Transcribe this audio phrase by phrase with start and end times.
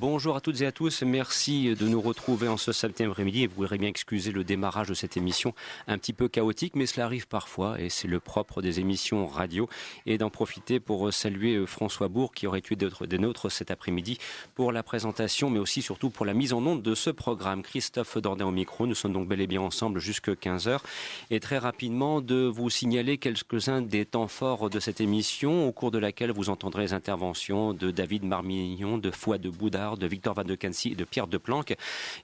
[0.00, 1.02] Bonjour à toutes et à tous.
[1.02, 3.46] Merci de nous retrouver en ce samedi après-midi.
[3.46, 5.52] Vous voudrez bien excuser le démarrage de cette émission
[5.88, 9.68] un petit peu chaotique, mais cela arrive parfois et c'est le propre des émissions radio.
[10.06, 14.16] Et d'en profiter pour saluer François Bourg qui aurait été des nôtres cet après-midi
[14.54, 17.62] pour la présentation, mais aussi surtout pour la mise en onde de ce programme.
[17.62, 18.86] Christophe Dordain au micro.
[18.86, 20.78] Nous sommes donc bel et bien ensemble jusqu'à 15h.
[21.30, 25.90] Et très rapidement, de vous signaler quelques-uns des temps forts de cette émission au cours
[25.90, 30.34] de laquelle vous entendrez les interventions de David Marmignon, de Fouad de Bouddha, de Victor
[30.34, 31.74] Van de Cancy et de Pierre Deplanque.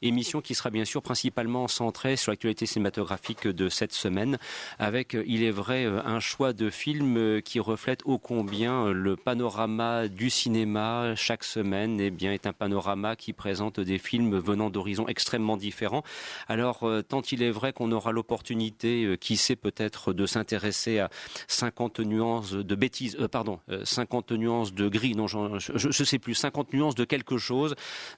[0.02, 4.38] Émission qui sera bien sûr principalement centrée sur l'actualité cinématographique de cette semaine,
[4.78, 10.30] avec, il est vrai, un choix de films qui reflète ô combien le panorama du
[10.30, 15.56] cinéma chaque semaine eh bien, est un panorama qui présente des films venant d'horizons extrêmement
[15.56, 16.02] différents.
[16.48, 21.10] Alors, tant il est vrai qu'on aura l'opportunité, qui sait peut-être, de s'intéresser à
[21.48, 26.34] 50 nuances de bêtises, euh, pardon, 50 nuances de gris, non, je ne sais plus,
[26.34, 27.55] 50 nuances de quelque chose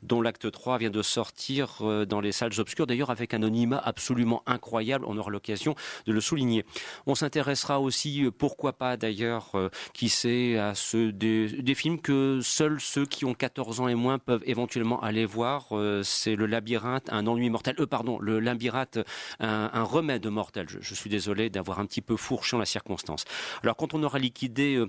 [0.02, 3.78] dont l'acte 3 vient de sortir euh, dans les salles obscures, d'ailleurs avec un anonymat
[3.84, 5.74] absolument incroyable, on aura l'occasion
[6.06, 6.64] de le souligner.
[7.06, 12.40] On s'intéressera aussi, euh, pourquoi pas d'ailleurs, euh, qui sait, à ceux des, films que
[12.42, 15.68] seuls ceux qui ont 14 ans et moins peuvent éventuellement aller voir.
[16.02, 17.76] C'est le labyrinthe, un ennui mortel.
[17.78, 18.98] Euh, pardon, le labyrinthe,
[19.38, 20.66] un, remède mortel.
[20.68, 23.24] Je, suis désolé d'avoir un petit peu fourché en la circonstance.
[23.62, 24.84] Alors quand on aura liquidé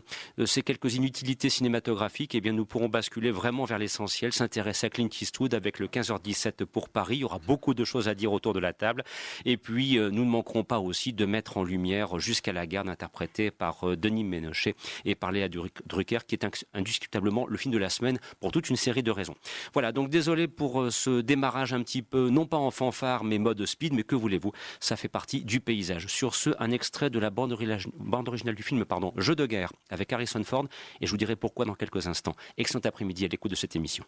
[0.46, 5.10] ces quelques inutilités cinématographiques, eh bien nous pourrons basculer vraiment vers l'essentiel s'intéresse à Clint
[5.22, 7.18] Eastwood avec le 15h17 pour Paris.
[7.18, 9.04] Il y aura beaucoup de choses à dire autour de la table.
[9.44, 12.88] Et puis, euh, nous ne manquerons pas aussi de mettre en lumière Jusqu'à la garde,
[12.88, 17.78] interprété par euh, Denis Ménochet et par Léa Drucker, qui est indiscutablement le film de
[17.78, 19.36] la semaine pour toute une série de raisons.
[19.74, 23.40] Voilà, donc désolé pour euh, ce démarrage un petit peu, non pas en fanfare, mais
[23.40, 26.08] mode speed, mais que voulez-vous, ça fait partie du paysage.
[26.08, 30.14] Sur ce, un extrait de la bande, originale du film, pardon, Jeu de guerre, avec
[30.14, 30.66] Harrison Ford,
[31.02, 32.36] et je vous dirai pourquoi dans quelques instants.
[32.58, 34.06] Excellent après-midi à l'écoute de cette émission.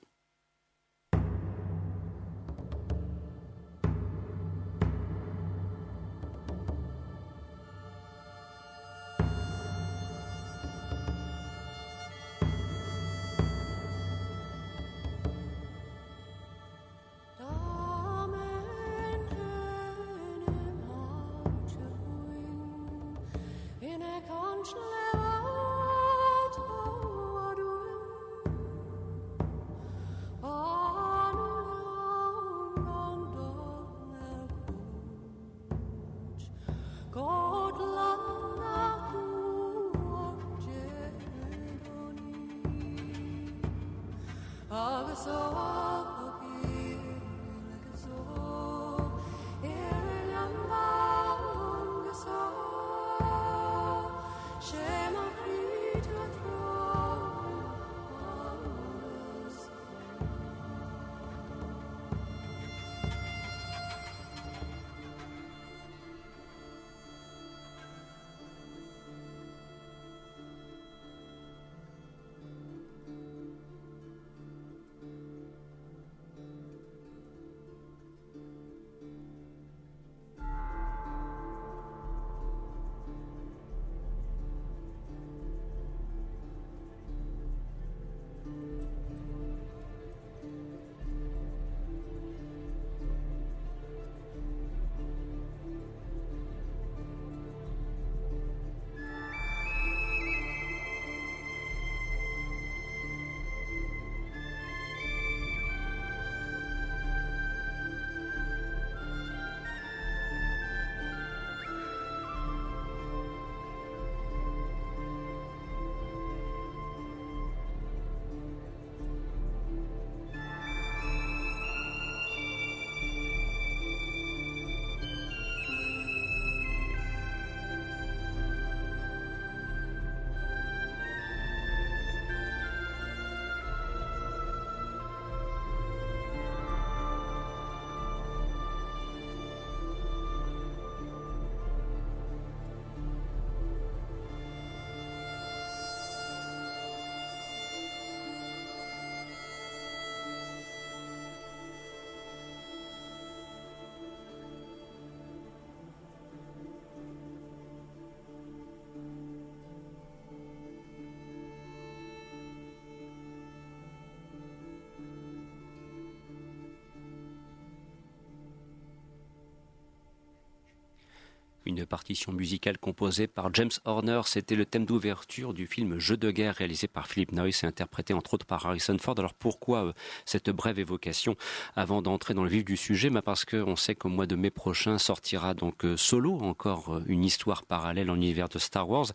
[171.71, 174.21] Une partition musicale composée par James Horner.
[174.25, 178.13] C'était le thème d'ouverture du film Jeu de guerre réalisé par Philip Noyce et interprété
[178.13, 179.15] entre autres par Harrison Ford.
[179.17, 179.93] Alors pourquoi euh,
[180.25, 181.35] cette brève évocation
[181.75, 183.09] avant d'entrer dans le vif du sujet?
[183.09, 187.03] Bah Parce qu'on sait qu'au mois de mai prochain sortira donc euh, Solo, encore euh,
[187.07, 189.07] une histoire parallèle en univers de Star Wars.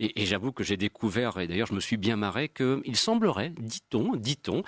[0.00, 3.52] Et, et j'avoue que j'ai découvert, et d'ailleurs je me suis bien marré, qu'il semblerait,
[3.60, 4.64] dit-on, dit-on,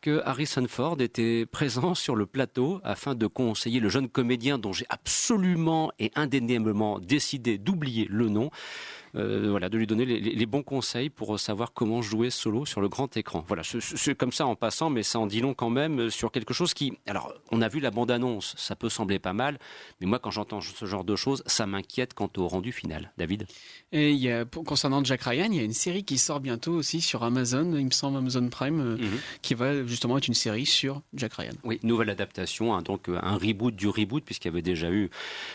[0.00, 4.72] que Harrison Ford était présent sur le plateau afin de conseiller le jeune comédien dont
[4.72, 8.50] j'ai absolument et indéniablement décidé d'oublier le nom.
[9.16, 12.88] Euh, voilà, de lui donner les, bons conseils pour savoir comment jouer solo sur le
[12.88, 13.44] grand écran.
[13.48, 16.52] Voilà, c'est comme ça en passant, mais ça en dit long quand même sur quelque
[16.52, 16.92] chose qui.
[17.06, 19.58] Alors, on a vu la bande-annonce, ça peut sembler pas mal,
[20.00, 23.12] mais moi, quand j'entends ce genre de choses, ça m'inquiète quant au rendu final.
[23.16, 23.46] David?
[23.92, 26.72] Et il y a, concernant Jack Ryan, il y a une série qui sort bientôt
[26.72, 29.18] aussi sur Amazon, il me semble Amazon Prime, euh, mhm.
[29.40, 31.54] qui va justement être une série sur Jack Ryan.
[31.64, 35.08] Oui, nouvelle adaptation, hein, donc euh, un reboot du reboot, puisqu'il y avait déjà eu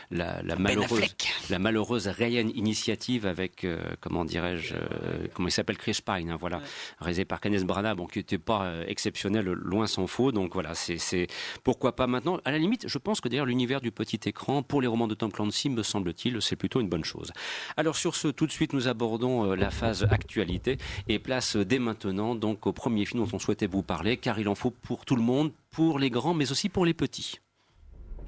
[0.10, 1.16] la, la ben malheureuse,
[1.50, 6.38] la malheureuse Ryan initiative avec euh, comment dirais-je, euh, comment il s'appelle Chris Pine, hein,
[6.40, 6.62] voilà,
[7.00, 10.32] réalisé par Kenneth Branagh, bon, qui n'était pas euh, exceptionnel, loin s'en faut.
[10.32, 11.28] Donc voilà, c'est
[11.64, 12.40] pourquoi pas maintenant?
[12.46, 15.16] À la limite, je pense que d'ailleurs l'univers du petit écran pour les romans de
[15.16, 17.32] Tom Clancy, me semble-t-il, c'est plutôt une bonne chose.
[17.78, 20.78] Alors sur ce, tout de suite, nous abordons la phase actualité
[21.08, 24.48] et place dès maintenant donc au premier film dont on souhaitait vous parler, car il
[24.48, 27.40] en faut pour tout le monde, pour les grands, mais aussi pour les petits.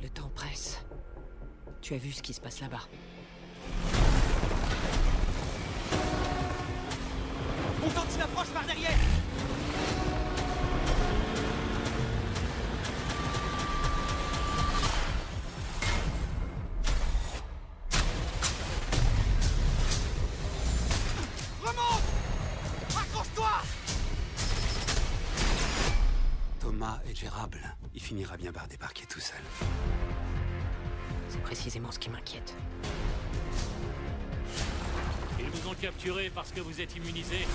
[0.02, 0.84] Le temps presse.
[1.82, 2.88] Tu as vu ce qui se passe là-bas
[7.86, 8.92] On approche par derrière
[21.62, 22.04] Remonte
[22.96, 23.50] Accroche-toi
[26.62, 27.60] Thomas est gérable.
[27.94, 29.42] Il finira bien par débarquer tout seul.
[31.28, 32.56] C'est précisément ce qui m'inquiète.
[35.44, 37.48] Ils vous ont capturé parce que vous êtes immunisé.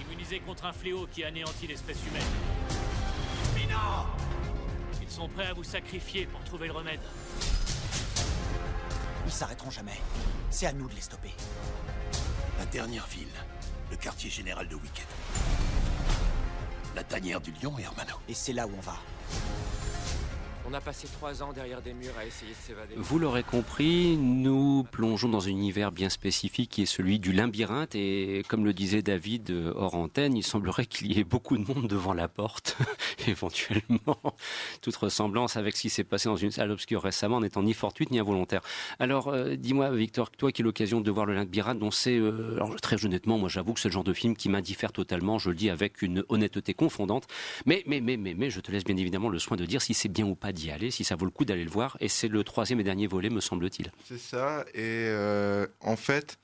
[0.00, 2.22] Immunisé contre un fléau qui anéantit l'espèce humaine.
[3.54, 4.06] Minot
[5.02, 7.00] Ils sont prêts à vous sacrifier pour trouver le remède.
[9.26, 10.00] Ils s'arrêteront jamais.
[10.50, 11.34] C'est à nous de les stopper.
[12.58, 13.28] La dernière ville,
[13.90, 15.06] le quartier général de Wicked.
[16.94, 18.14] La tanière du lion et Hermano.
[18.28, 18.96] Et c'est là où on va.
[20.68, 22.94] On a passé trois ans derrière des murs à essayer de s'évader.
[22.96, 27.94] Vous l'aurez compris, nous plongeons dans un univers bien spécifique qui est celui du labyrinthe.
[27.94, 31.64] Et comme le disait David euh, hors antenne, il semblerait qu'il y ait beaucoup de
[31.72, 32.76] monde devant la porte,
[33.28, 34.18] éventuellement.
[34.82, 38.10] Toute ressemblance avec ce qui s'est passé dans une salle obscure récemment n'étant ni fortuite
[38.10, 38.62] ni involontaire.
[38.98, 42.58] Alors, euh, dis-moi, Victor, toi qui as l'occasion de voir le labyrinthe, dont c'est, euh,
[42.82, 45.38] très honnêtement, moi j'avoue que c'est le genre de film qui m'indiffère totalement.
[45.38, 47.28] Je le dis avec une honnêteté confondante.
[47.66, 49.94] Mais, mais, mais, mais, mais, je te laisse bien évidemment le soin de dire si
[49.94, 51.96] c'est bien ou pas d'y aller, si ça vaut le coup d'aller le voir.
[52.00, 53.92] Et c'est le troisième et dernier volet, me semble-t-il.
[54.08, 54.64] C'est ça.
[54.74, 56.38] Et euh, en fait,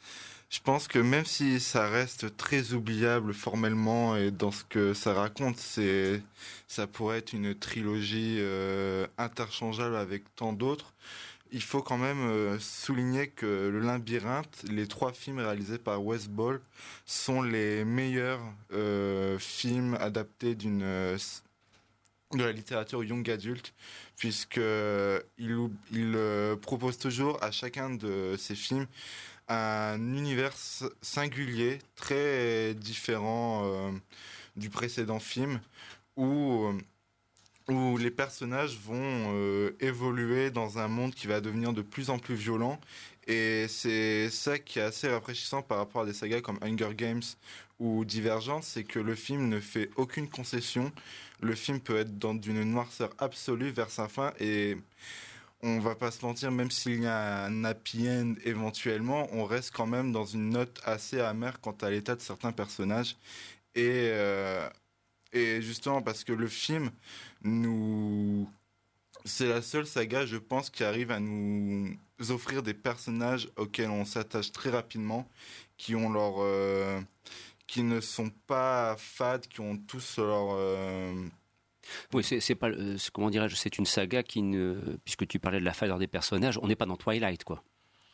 [0.50, 5.14] je pense que même si ça reste très oubliable formellement et dans ce que ça
[5.14, 6.22] raconte, c'est
[6.68, 10.94] ça pourrait être une trilogie euh, interchangeable avec tant d'autres.
[11.54, 16.28] Il faut quand même euh, souligner que Le Labyrinthe, les trois films réalisés par Wes
[16.28, 16.60] Ball,
[17.04, 18.40] sont les meilleurs
[19.38, 21.18] films adaptés d'une
[22.32, 23.74] de la littérature young adulte,
[24.16, 28.86] puisque il, il euh, propose toujours à chacun de ses films
[29.48, 30.54] un univers
[31.02, 33.90] singulier, très différent euh,
[34.56, 35.60] du précédent film,
[36.16, 36.72] où
[37.68, 42.18] où les personnages vont euh, évoluer dans un monde qui va devenir de plus en
[42.18, 42.80] plus violent.
[43.28, 47.22] Et c'est ça qui est assez rafraîchissant par rapport à des sagas comme Hunger Games
[47.78, 50.92] ou Divergence, c'est que le film ne fait aucune concession
[51.42, 54.76] le film peut être dans d'une noirceur absolue vers sa fin et
[55.62, 59.72] on va pas se mentir, même s'il y a un happy end éventuellement, on reste
[59.72, 63.16] quand même dans une note assez amère quant à l'état de certains personnages.
[63.74, 64.68] Et, euh,
[65.32, 66.90] justement parce que le film
[67.42, 68.48] nous...
[69.24, 71.96] C'est la seule saga, je pense, qui arrive à nous
[72.30, 75.28] offrir des personnages auxquels on s'attache très rapidement,
[75.76, 76.36] qui ont leur...
[76.38, 77.00] Euh,
[77.72, 81.14] qui ne sont pas fades, qui ont tous leur euh,
[82.12, 84.74] oui, c'est pas euh, comment dirais-je, c'est une saga qui ne,
[85.06, 87.64] puisque tu parlais de la fadeur des personnages, on n'est pas dans Twilight, quoi.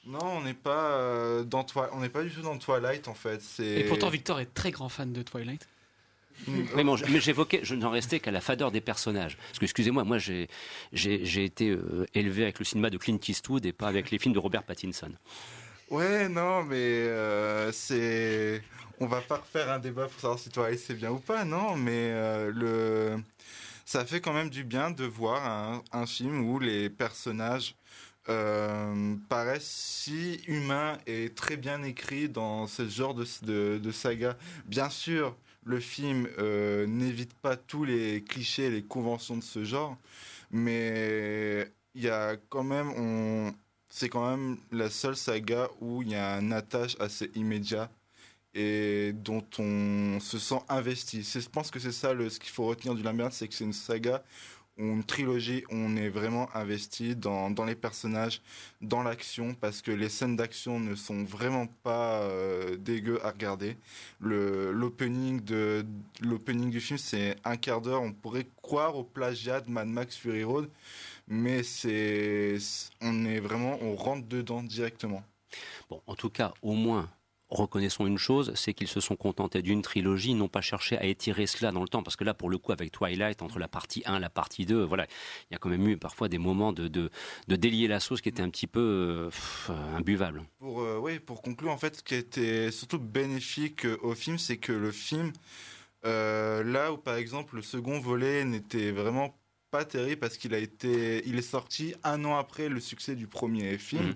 [0.07, 3.43] Non, on n'est pas euh, dans on n'est pas du tout dans Twilight en fait.
[3.59, 5.67] Et pourtant, Victor est très grand fan de Twilight.
[6.47, 6.63] Mm.
[6.77, 9.37] mais, j'évoquais, je n'en restais qu'à la fadeur des personnages.
[9.37, 10.49] Parce que, excusez-moi, moi, j'ai,
[10.93, 11.77] été
[12.15, 15.11] élevé avec le cinéma de Clint Eastwood et pas avec les films de Robert Pattinson.
[15.91, 18.63] Ouais, non, mais c'est
[19.01, 21.77] on va pas refaire un débat pour savoir si Twilight c'est bien ou pas, non,
[21.77, 23.23] mais euh, le
[23.85, 27.75] ça fait quand même du bien de voir un, film où les personnages
[28.29, 29.65] euh, paraissent
[30.05, 34.37] si humains et très bien écrits dans ce genre de, de, saga.
[34.67, 39.97] Bien sûr, le film euh, n'évite pas tous les clichés, les conventions de ce genre,
[40.51, 43.55] mais il y a quand même,
[43.89, 47.91] c'est quand même la seule saga où il y a un attache assez immédiat
[48.55, 51.23] et dont on se sent investi.
[51.23, 53.65] Je pense que c'est ça le, ce qu'il faut retenir du Lambert, c'est que c'est
[53.65, 54.23] une saga
[54.79, 58.41] ou une trilogie où on est vraiment investi dans, dans les personnages,
[58.81, 63.77] dans l'action, parce que les scènes d'action ne sont vraiment pas euh, dégueu à regarder.
[64.21, 68.03] L'opening du film, c'est un quart d'heure.
[68.03, 70.71] On pourrait croire au plagiat de Mad Max Fury Road,
[71.29, 72.59] mais c'est,
[73.01, 75.23] on est vraiment, on rentre dedans directement.
[75.91, 77.09] Bon, en tout cas, au moins,
[77.49, 81.47] reconnaissons une chose, c'est qu'ils se sont contentés d'une trilogie, n'ont pas cherché à étirer
[81.47, 84.03] cela dans le temps, parce que là, pour le coup, avec Twilight, entre la partie
[84.05, 85.07] 1 et la partie 2, voilà,
[85.51, 87.11] il y a quand même eu parfois des moments de, de,
[87.47, 89.31] de délier la sauce qui étaient un petit peu
[89.71, 90.45] euh, imbuvables.
[90.59, 94.39] Pour, euh, oui, pour conclure, en fait, ce qui était surtout bénéfique euh, au film,
[94.39, 95.33] c'est que le film,
[96.05, 99.37] euh, là où par exemple le second volet n'était vraiment
[99.71, 103.27] pas terrible parce qu'il a été, il est sorti un an après le succès du
[103.27, 104.09] premier film.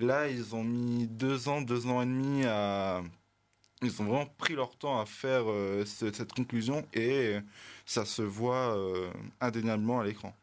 [0.00, 0.06] Mmh.
[0.06, 3.02] Là, ils ont mis deux ans, deux ans et demi à,
[3.82, 7.36] ils ont vraiment pris leur temps à faire euh, ce, cette conclusion et
[7.84, 10.34] ça se voit euh, indéniablement à l'écran.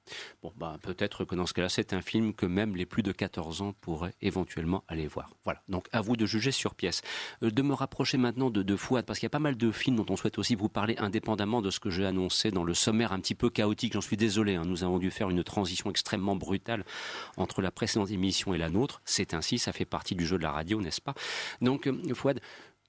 [0.42, 3.12] Bon, bah, peut-être que dans ce cas-là, c'est un film que même les plus de
[3.12, 5.32] 14 ans pourraient éventuellement aller voir.
[5.44, 5.62] Voilà.
[5.68, 7.02] Donc, à vous de juger sur pièce.
[7.42, 9.72] Euh, de me rapprocher maintenant de, de Fouad, parce qu'il y a pas mal de
[9.72, 12.74] films dont on souhaite aussi vous parler, indépendamment de ce que j'ai annoncé dans le
[12.74, 13.94] sommaire un petit peu chaotique.
[13.94, 14.56] J'en suis désolé.
[14.56, 16.86] Hein, nous avons dû faire une transition extrêmement brutale
[17.36, 19.02] entre la précédente émission et la nôtre.
[19.06, 21.16] C'est ainsi, ça fait partie du jeu de la radio, n'est-ce pas?
[21.62, 22.40] Donc, Fouad,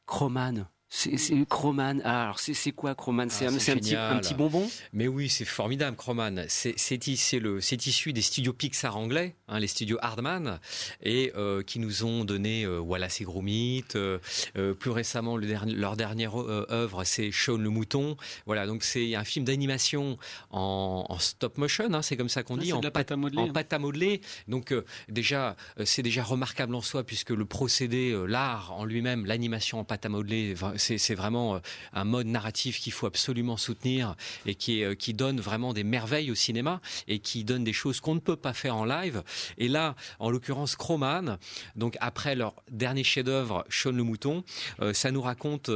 [0.06, 1.16] Croman, c'est
[1.48, 2.00] Croman.
[2.04, 3.28] Ah, alors c'est quoi Croman?
[3.28, 4.12] C'est Ah, un, c'est un petit, génial.
[4.16, 4.70] un petit bonbon?
[4.92, 6.44] Mais oui, c'est formidable, Croman.
[6.48, 10.60] C'est issu des studios Pixar anglais, hein, les studios Hardman,
[11.02, 13.84] et euh, qui nous ont donné euh, Wallace et Gromit.
[13.96, 14.18] euh,
[14.56, 18.16] euh, plus récemment, le dernier- leur dernière euh, œuvre, c'est Shaun le mouton.
[18.46, 20.16] Voilà, donc c'est un film d'animation
[20.50, 22.90] en, en stop motion, hein, c'est comme ça qu'on Ouais, dit, c'est en de la
[22.92, 23.52] pat- pâte à modeler, en hein.
[23.52, 24.20] pâte à modeler.
[24.46, 28.84] Donc euh, déjà, euh, c'est déjà remarquable en soi puisque le procédé, euh, l'art en
[28.84, 31.58] lui-même, l'animation en pâte à modeler, c'est vraiment euh,
[31.92, 36.34] un mode narratif qu'il faut absolument soutenir et euh, qui donne vraiment des merveilles au
[36.34, 39.22] cinéma et qui donne des choses qu'on ne peut pas faire en live.
[39.58, 41.38] Et là, en l'occurrence, Croman,
[41.76, 44.44] donc après leur dernier chef-d'œuvre, Shaun le mouton,
[44.80, 45.70] euh, ça nous raconte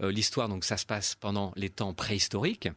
[0.00, 0.48] l'histoire.
[0.48, 2.68] Donc ça se passe pendant les temps préhistoriques.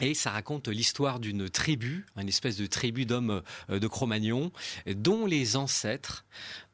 [0.00, 4.52] Et ça raconte l'histoire d'une tribu, une espèce de tribu d'hommes de Cro-Magnon,
[4.86, 6.26] dont les ancêtres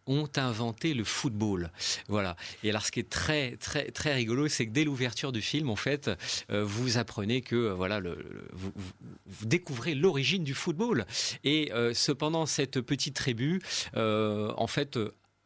[0.07, 1.71] ont inventé le football.
[2.09, 2.37] Voilà.
[2.63, 5.71] Et alors, ce qui est très, très, très rigolo, c'est que dès l'ouverture du film,
[5.71, 6.11] en fait,
[6.51, 8.01] euh, vous apprenez que, euh, voilà,
[8.53, 8.73] vous,
[9.43, 11.07] découvrez l'origine du football.
[11.45, 13.61] Et euh, cependant, cette petite tribu,
[13.95, 14.99] en fait,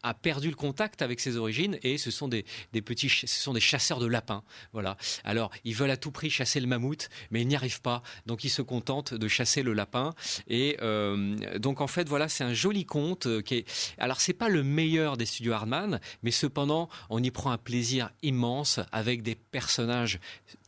[0.07, 2.45] a perdu le contact avec ses origines et ce sont des,
[2.85, 4.43] petits ce sont des chasseurs de lapins.
[4.73, 4.97] Voilà.
[5.25, 8.03] Alors ils veulent à tout prix chasser le mammouth mais ils n'y arrivent pas.
[8.27, 10.15] Donc ils se contentent de chasser le lapin.
[10.49, 14.33] Et euh, donc en fait voilà c'est un joli conte euh, qui est alors c'est
[14.33, 19.23] pas le meilleur des studios Hardman mais cependant on y prend un plaisir immense avec
[19.23, 20.21] des personnages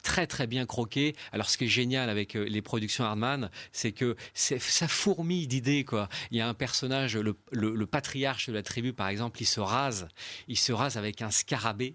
[0.09, 1.15] très très bien croqués.
[1.33, 5.85] Alors ce qui est génial avec euh, les productions Hardman, c'est que ça fourmille d'idées
[5.85, 6.09] quoi.
[6.31, 10.09] Il y a un personnage, le, patriarche de la tribu par exemple, il se rase,
[10.49, 11.95] il se rase avec un scarabée,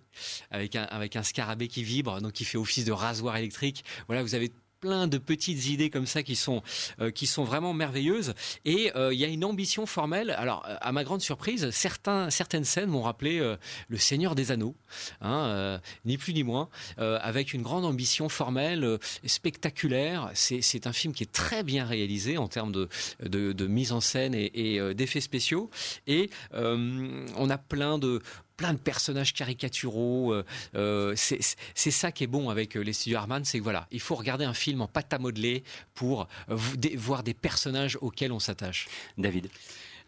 [0.52, 3.84] avec un avec un scarabée qui vibre, donc il fait office de rasoir électrique.
[4.08, 4.52] Voilà, vous avez
[4.84, 6.62] plein de petites idées comme ça qui sont
[7.00, 8.34] euh, vraiment merveilleuses.
[8.66, 10.32] Et euh, il y a une ambition formelle.
[10.32, 13.56] Alors à ma grande surprise certains certaines scènes m'ont rappelé euh,
[13.88, 14.76] le Seigneur des Anneaux
[15.22, 20.32] hein, ni plus ni moins avec une grande ambition formelle spectaculaire.
[20.34, 24.52] C'est un film qui est très bien réalisé en termes de mise en scène et,
[24.54, 25.70] et d'effets spéciaux.
[26.08, 28.22] Et on a plein de
[28.58, 30.34] plein de personnages caricaturaux.
[30.34, 30.44] euh,
[30.76, 31.40] euh, c'est
[31.76, 34.16] c'est ça qui est bon avec euh, les studios Harman, c'est que voilà, il faut
[34.16, 36.58] regarder un film en pâte à modeler pour euh,
[36.96, 38.88] voir des personnages auxquels on s'attache.
[39.18, 39.50] David.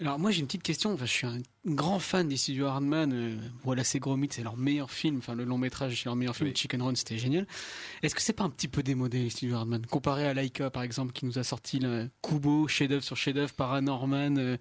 [0.02, 3.14] Alors moi j'ai une petite question, enfin, je suis un grand fan des studios Hardman,
[3.14, 6.36] euh, voilà c'est Gromit, c'est leur meilleur film, enfin le long métrage c'est leur meilleur
[6.36, 6.54] film, Oui.
[6.56, 7.48] Chicken Run c'était génial.
[8.04, 10.84] Est-ce que c'est pas un petit peu démodé les studios Hardman comparé à Laika par
[10.84, 11.80] exemple qui nous a sorti
[12.22, 14.58] Kubo, chef-d'œuvre sur chef-d'œuvre, Paranorman, euh,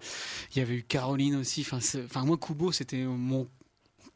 [0.55, 3.49] il y avait eu Caroline aussi, enfin enfin moi Kubo c'était mon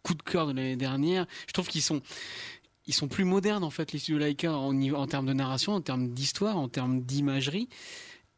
[0.03, 1.25] coup de cœur de l'année dernière.
[1.47, 2.01] Je trouve qu'ils sont
[2.87, 6.09] ils sont plus modernes en fait les studios Laika en, termes de narration, en termes
[6.09, 7.69] d'histoire, en termes d'imagerie.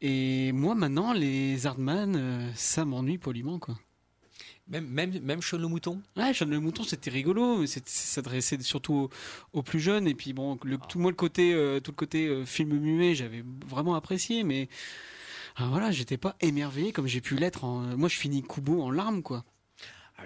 [0.00, 3.78] Et moi maintenant les Hardman, euh, ça m'ennuie poliment quoi.
[4.68, 6.02] Même même même Sean le mouton?
[6.16, 9.10] Ouais, Sean le mouton, c'était rigolo, mais c'est- s'adressait surtout aux,
[9.52, 10.06] aux plus jeunes.
[10.06, 13.14] Et puis bon, le, tout moi le côté, euh, tout le côté euh, film muet,
[13.14, 14.68] j'avais vraiment apprécié, mais
[15.56, 17.64] ah, voilà, j'étais pas émerveillé comme j'ai pu l'être.
[17.64, 17.80] En...
[17.96, 19.44] Moi, je finis Kubo en larmes, quoi.
[20.16, 20.22] Ah,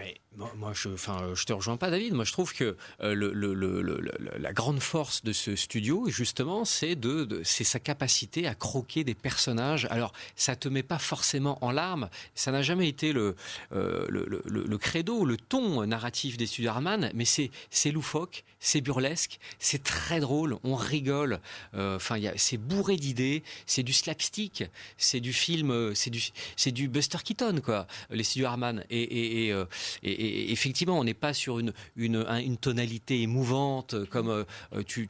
[0.57, 2.12] moi, je, enfin, je te rejoins pas, David.
[2.12, 7.64] Moi, je trouve que euh, la grande force de ce studio, justement, c'est de, c'est
[7.64, 9.87] sa capacité à croquer des personnages.
[9.90, 12.11] Alors, ça te met pas forcément en larmes.
[12.35, 13.35] Ça n'a jamais été le,
[13.73, 19.38] euh, le, credo, le ton narratif des studios Harman, mais c'est, c'est loufoque, c'est burlesque,
[19.59, 20.59] c'est très drôle.
[20.64, 21.40] On rigole.
[21.75, 23.43] Euh, enfin, c'est bourré d'idées.
[23.64, 24.64] C'est du slapstick.
[24.99, 25.95] C'est du film.
[25.95, 26.23] C'est du,
[26.57, 27.87] c'est du Buster Keaton, quoi.
[28.11, 28.49] Les studios
[28.90, 29.55] et, et,
[30.02, 31.73] et effectivement, on n'est pas sur une,
[32.61, 34.45] tonalité émouvante comme euh,
[34.87, 35.09] tu,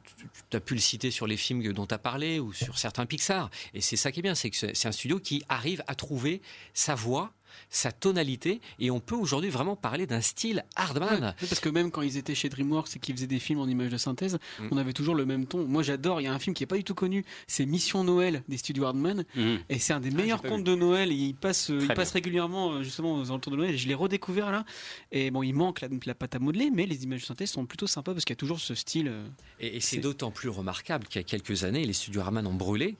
[0.50, 3.06] tu, as pu le citer sur les films dont tu as parlé ou sur certains
[3.06, 3.50] Pixar.
[3.74, 6.40] Et c'est ça qui est bien, c'est que c'est un studio qui arrive à trouver
[6.74, 7.32] sa voix
[7.70, 11.34] sa tonalité, et on peut aujourd'hui vraiment parler d'un style Hardman.
[11.40, 13.90] parce que même quand ils étaient chez DreamWorks et qu'ils faisaient des films en images
[13.90, 14.68] de synthèse, mm.
[14.70, 15.66] on avait toujours le même ton.
[15.66, 18.04] Moi j'adore, il y a un film qui est pas du tout connu, c'est Mission
[18.04, 19.56] Noël des studios Hardman, mm.
[19.68, 22.72] et c'est un des ah, meilleurs contes de Noël, et il passe, il passe régulièrement
[22.72, 24.64] euh, justement aux alentours de Noël, et je l'ai redécouvert là,
[25.12, 27.66] et bon il manque la, la pâte à modeler, mais les images de synthèse sont
[27.66, 29.08] plutôt sympas parce qu'il y a toujours ce style.
[29.08, 29.28] Euh,
[29.60, 32.96] et, c'est d'autant plus remarquable qu'il y a quelques années, les studios Hardman ont brûlé,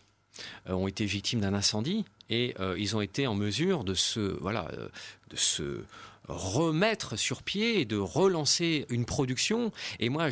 [0.69, 4.21] euh, ont été victimes d'un incendie et euh, ils ont été en mesure de se
[4.41, 4.89] voilà euh,
[5.31, 5.85] de se
[6.29, 10.29] remettre sur pied et de relancer une production et moi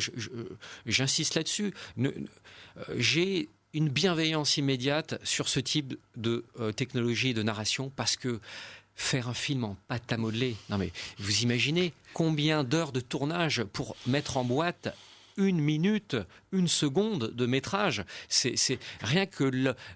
[0.85, 1.73] j'insiste là-dessus
[2.97, 8.41] j'ai une bienveillance immédiate sur ce type de technologie de narration parce que
[8.95, 10.55] faire un film en pâte à modeler.
[10.69, 14.93] Non mais vous imaginez combien d'heures de tournage pour mettre en boîte
[15.37, 16.15] une minute,
[16.55, 18.03] une seconde de métrage.
[18.29, 19.43] C'est rien que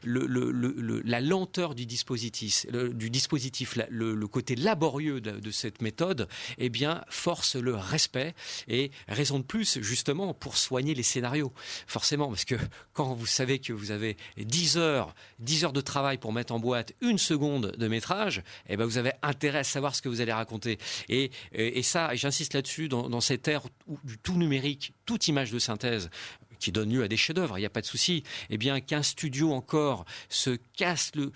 [0.04, 7.56] la lenteur du dispositif, du dispositif le, côté laborieux de, cette méthode, eh bien, force
[7.56, 8.34] le respect
[8.68, 11.54] et raison de plus, justement, pour soigner les scénarios.
[11.88, 12.56] Forcément, parce que
[12.94, 16.60] quand vous savez que vous avez 10 heures, 10 heures de travail pour mettre en
[16.60, 20.22] boîte une seconde de métrage, eh ben, vous avez intérêt à savoir ce que vous
[20.22, 20.78] allez raconter.
[21.08, 21.32] Et,
[21.84, 23.64] ça, j'insiste là-dessus, dans, cette ère
[24.04, 26.10] du tout numérique, tout image de synthèse
[26.60, 28.24] qui donne lieu à des chefs-d'œuvre, il n'y a pas de souci.
[28.50, 31.32] Eh bien, qu'un studio encore se casse le,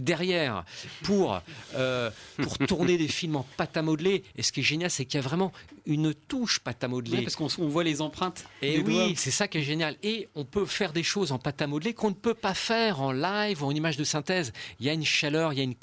[0.00, 0.64] derrière
[1.02, 1.40] pour,
[1.74, 4.24] euh, pour tourner des films en pâte à modeler.
[4.36, 5.52] Et ce qui est génial, c'est qu'il y a vraiment
[5.86, 7.22] une touche pâte à modeler.
[7.22, 8.44] parce qu'on voit les empreintes.
[8.60, 9.96] Et oui, c'est ça qui est génial.
[10.02, 13.00] Et on peut faire des choses en pâte à modeler qu'on ne peut pas faire
[13.00, 14.52] en live ou en image de synthèse.
[14.80, 15.74] Il y a une chaleur, il y a, une,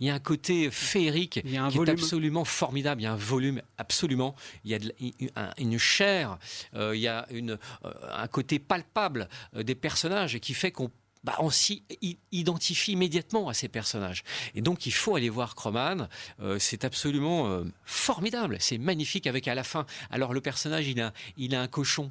[0.00, 3.00] il y a un côté féerique il y a un qui est absolument formidable.
[3.00, 4.34] Il y a un volume absolument.
[4.64, 6.38] Il y a une chair,
[6.74, 10.90] euh, il y a une, euh, un côté palpable des personnages qui fait qu'on
[11.24, 11.84] bah, on s'y
[12.32, 14.24] identifie immédiatement à ces personnages.
[14.54, 16.08] Et donc il faut aller voir Croman.
[16.40, 18.56] Euh, c'est absolument euh, formidable.
[18.60, 19.86] C'est magnifique avec à la fin.
[20.10, 22.10] Alors le personnage, il a, il a un cochon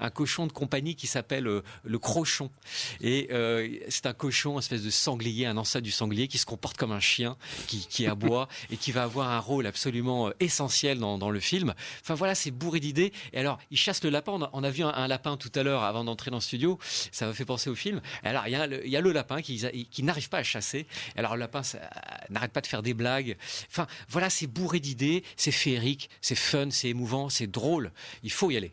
[0.00, 2.50] un cochon de compagnie qui s'appelle euh, le crochon.
[3.00, 6.46] Et euh, c'est un cochon, une espèce de sanglier, un ancêtre du sanglier qui se
[6.46, 7.36] comporte comme un chien,
[7.66, 11.74] qui, aboie et qui va avoir un rôle absolument euh, essentiel dans, le film.
[12.00, 13.12] Enfin voilà, c'est bourré d'idées.
[13.32, 14.38] Et alors, il chasse le lapin.
[14.52, 16.78] On a, vu un, lapin tout à l'heure avant d'entrer dans le studio.
[17.12, 18.00] Ça m'a fait penser au film.
[18.22, 20.86] alors, il y a le, lapin qui, qui n'arrive pas à chasser.
[21.16, 21.62] Alors, le lapin
[22.30, 23.36] n'arrête pas de faire des blagues.
[23.70, 27.92] Enfin, voilà, c'est bourré d'idées, c'est féerique, c'est fun, c'est émouvant, c'est drôle.
[28.22, 28.72] Il faut y aller.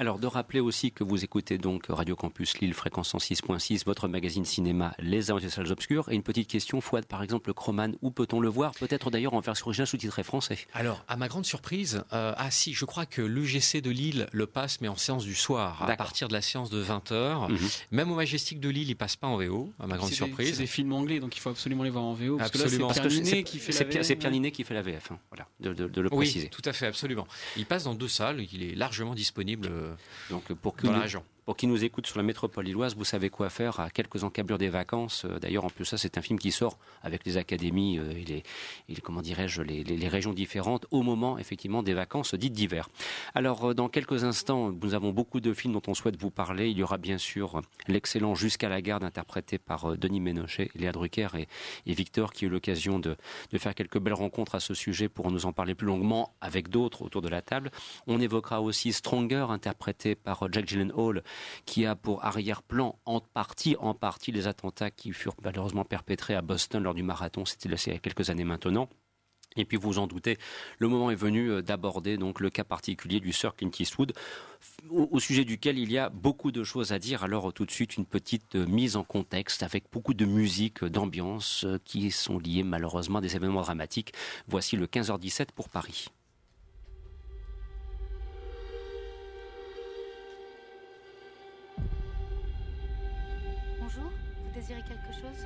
[0.00, 4.46] Alors, de rappeler aussi que vous écoutez donc Radio Campus Lille, fréquence 106.6, votre magazine
[4.46, 6.08] cinéma Les Aventures des Salles Obscures.
[6.08, 8.72] Et une petite question, Fouad, par exemple, Croman, où peut-on le voir?
[8.72, 10.56] Peut-être d'ailleurs en version originale sous-titré français.
[10.72, 14.46] Alors, à ma grande surprise, euh, ah si, je crois que l'UGC de Lille le
[14.46, 17.50] passe, mais en séance du soir, à partir de la séance de 20h.
[17.50, 17.58] Mhm.
[17.90, 20.52] Même au Majestic de Lille, il passe pas en VO, à ma grande surprise.
[20.52, 22.38] C'est des films anglais, donc il faut absolument les voir en VO.
[22.40, 22.90] absolument.
[22.94, 24.06] C'est Pierre Ninet qui fait la VF.
[24.06, 25.18] C'est Pierre Ninet qui fait la VF, hein.
[25.30, 26.44] voilà, de, le préciser.
[26.44, 27.26] Oui, tout à fait, absolument.
[27.58, 29.70] Il passe dans deux salles, il est largement disponible.
[29.90, 29.94] Euh,
[30.30, 30.86] donc pour que
[31.50, 34.56] pour qui nous écoute sur la métropole lilloise, vous savez quoi faire à quelques encablures
[34.56, 35.24] des vacances.
[35.24, 38.44] Euh, d'ailleurs, en plus, ça, c'est un film qui sort avec les académies euh, et
[38.88, 42.88] les, comment dirais-je, les, régions différentes au moment, effectivement, des vacances dites d'hiver.
[43.34, 46.70] Alors, euh, dans quelques instants, nous avons beaucoup de films dont on souhaite vous parler.
[46.70, 51.30] Il y aura bien sûr l'excellent Jusqu'à la garde, interprété par Denis Ménochet, Léa Drucker
[51.34, 51.48] et,
[51.92, 53.16] Victor, qui a eu l'occasion de,
[53.50, 56.68] de faire quelques belles rencontres à ce sujet pour nous en parler plus longuement avec
[56.68, 57.72] d'autres autour de la table.
[58.06, 61.24] On évoquera aussi Stronger, interprété par Jack Gyllenhaal,
[61.64, 66.42] qui a pour arrière-plan en partie, en partie les attentats qui furent malheureusement perpétrés à
[66.42, 67.44] Boston lors du marathon.
[67.44, 68.88] C'était il y a quelques années maintenant.
[69.56, 70.38] Et puis vous en doutez,
[70.78, 74.12] le moment est venu euh, d'aborder donc le cas particulier du Sir Clint Eastwood,
[74.90, 77.24] au, sujet duquel il y a beaucoup de choses à dire.
[77.24, 81.64] Alors tout de suite une petite euh, mise en contexte avec beaucoup de musique, d'ambiance
[81.64, 84.12] euh, qui sont liées malheureusement à des événements dramatiques.
[84.46, 86.06] Voici le 15h17 pour Paris.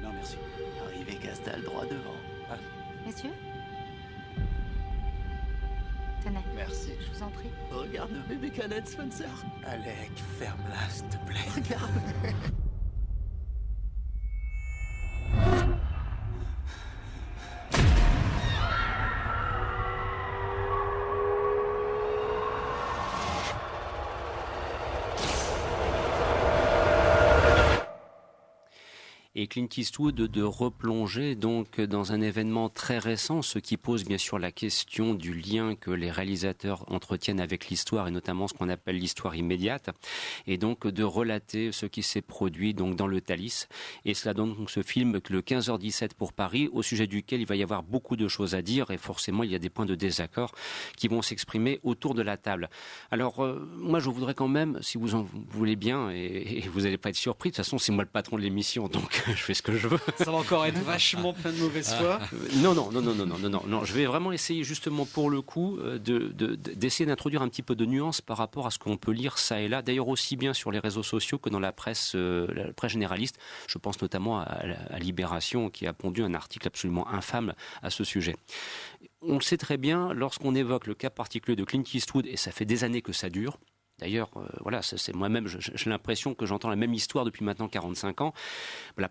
[0.04, 0.36] Non, merci.
[0.84, 2.14] Arrivé Castal droit devant.
[2.50, 2.56] Ah,
[3.06, 3.30] Messieurs?
[6.22, 6.38] Tenez.
[6.54, 6.90] merci.
[7.00, 7.48] Je vous en prie.
[7.70, 9.28] Regarde le bébé canette, Spencer.
[9.66, 11.48] Alec, ferme-la, s'il te plaît.
[11.56, 11.90] Regarde.
[29.44, 34.16] et Clint Eastwood de replonger donc dans un événement très récent, ce qui pose bien
[34.16, 38.70] sûr la question du lien que les réalisateurs entretiennent avec l'histoire et notamment ce qu'on
[38.70, 39.90] appelle l'histoire immédiate,
[40.46, 43.68] et donc de relater ce qui s'est produit donc dans le Thalys.
[44.06, 47.56] Et cela donne donc ce film le 15h17 pour Paris, au sujet duquel il va
[47.56, 49.94] y avoir beaucoup de choses à dire et forcément il y a des points de
[49.94, 50.54] désaccord
[50.96, 52.70] qui vont s'exprimer autour de la table.
[53.10, 56.80] Alors euh, moi je voudrais quand même, si vous en voulez bien, et, et vous
[56.80, 59.42] n'allez pas être surpris, de toute façon c'est moi le patron de l'émission, donc je
[59.42, 59.98] fais ce que je veux.
[60.16, 62.20] Ça va encore être vachement plein de mauvaise foi.
[62.56, 63.84] Non, non, non, non, non, non, non, non.
[63.84, 67.62] Je vais vraiment essayer justement pour le coup euh, de, de- d'essayer d'introduire un petit
[67.62, 69.82] peu de nuance par rapport à ce qu'on peut lire ça et là.
[69.82, 73.38] D'ailleurs aussi bien sur les réseaux sociaux que dans la presse, euh, la presse généraliste.
[73.68, 78.04] Je pense notamment à, à Libération qui a pondu un article absolument infâme à ce
[78.04, 78.36] sujet.
[79.22, 82.50] On le sait très bien lorsqu'on évoque le cas particulier de Clint Eastwood et ça
[82.52, 83.58] fait des années que ça dure.
[84.04, 88.20] D'ailleurs, euh, voilà, c'est moi-même, j'ai l'impression que j'entends la même histoire depuis maintenant 45
[88.20, 88.34] ans.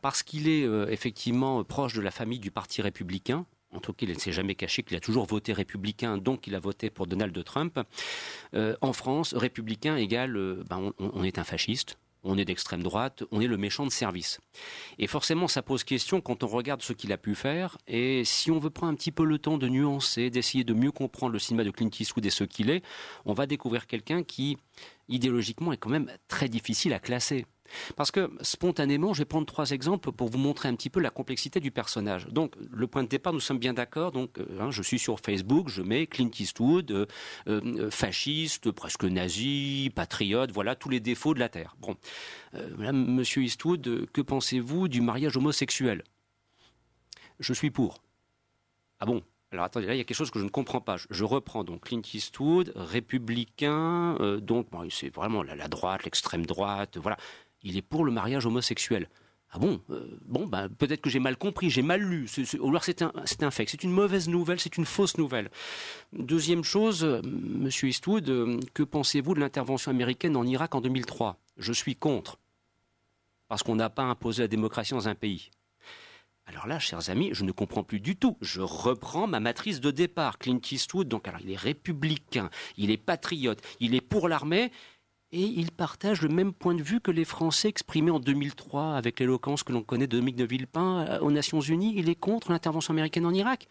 [0.04, 3.48] Parce qu'il est euh, effectivement euh, proche de la famille du Parti républicain.
[3.72, 6.54] En tout cas, il ne s'est jamais caché qu'il a toujours voté républicain, donc il
[6.54, 7.80] a voté pour Donald Trump.
[8.54, 13.48] En France, républicain égale, ben, on est un fasciste, on est d'extrême droite, on est
[13.48, 14.40] le méchant de service.
[14.98, 17.78] Et forcément, ça pose question quand on regarde ce qu'il a pu faire.
[17.88, 20.92] Et si on veut prendre un petit peu le temps de nuancer, d'essayer de mieux
[20.92, 22.84] comprendre le cinéma de Clint Eastwood et ce qu'il est,
[23.26, 24.58] on va découvrir quelqu'un qui,
[25.10, 27.46] idéologiquement, est quand même très difficile à classer.
[27.96, 31.10] Parce que spontanément, je vais prendre trois exemples pour vous montrer un petit peu la
[31.10, 32.28] complexité du personnage.
[32.28, 34.12] Donc, le point de départ, nous sommes bien d'accord.
[34.12, 37.06] Donc, euh, hein, je suis sur Facebook, je mets Clint Eastwood, euh,
[37.48, 41.76] euh, fasciste, presque nazi, patriote, voilà tous les défauts de la terre.
[41.80, 41.96] Bon,
[42.56, 46.04] Euh, Monsieur Eastwood, que pensez-vous du mariage homosexuel?
[47.40, 48.04] Je suis pour.
[49.00, 49.24] Ah bon?
[49.52, 50.98] Alors attendez, là il y a quelque chose que je ne comprends pas.
[51.10, 57.18] Je, reprends donc Clint Eastwood, républicain, donc c'est vraiment la droite, l'extrême droite, voilà.
[57.64, 59.10] Il est pour le mariage homosexuel.
[59.52, 62.28] Ah bon Euh, Bon, ben, peut-être que j'ai mal compris, j'ai mal lu.
[62.28, 65.52] C'est un fake, c'est une mauvaise nouvelle, c'est une fausse nouvelle.
[66.12, 71.38] Deuxième chose, euh, Monsieur Eastwood, euh, que pensez-vous de l'intervention américaine en Irak en 2003
[71.58, 72.40] Je suis contre,
[73.48, 75.52] parce qu'on n'a pas imposé la démocratie dans un pays.
[76.46, 78.38] Alors là, chers amis, je ne comprends plus du tout.
[78.42, 80.40] Je reprends ma matrice de départ.
[80.40, 84.72] Clint Eastwood, donc alors il est républicain, il est patriote, il est pour l'armée,
[85.34, 89.20] et il partage le même point de vue que les Français exprimés en 2003 avec
[89.20, 91.96] l'éloquence que l'on connaît de Dominique de Villepin euh, aux Nations Unies.
[91.98, 93.68] Il est contre l'intervention américaine en Irak.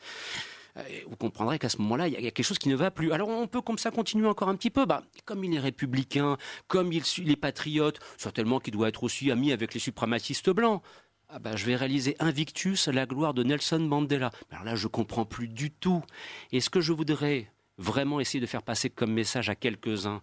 [0.77, 3.13] Euh, Vous comprendrez qu'à ce moment-là, il y a quelque chose qui ne va plus.
[3.13, 4.87] Alors on peut comme ça continuer encore un petit peu.
[4.87, 9.31] Bah, comme il est républicain, comme il, il est patriote, certainement qu'il doit être aussi
[9.31, 10.83] ami avec les suprémacistes blancs.
[11.29, 14.33] Ah bah, je vais réaliser Invictus la gloire de Nelson Mandela.
[14.51, 16.03] Alors là, je comprends plus du tout.
[16.51, 20.23] Et ce que je voudrais vraiment essayer de faire passer comme message à quelques-uns,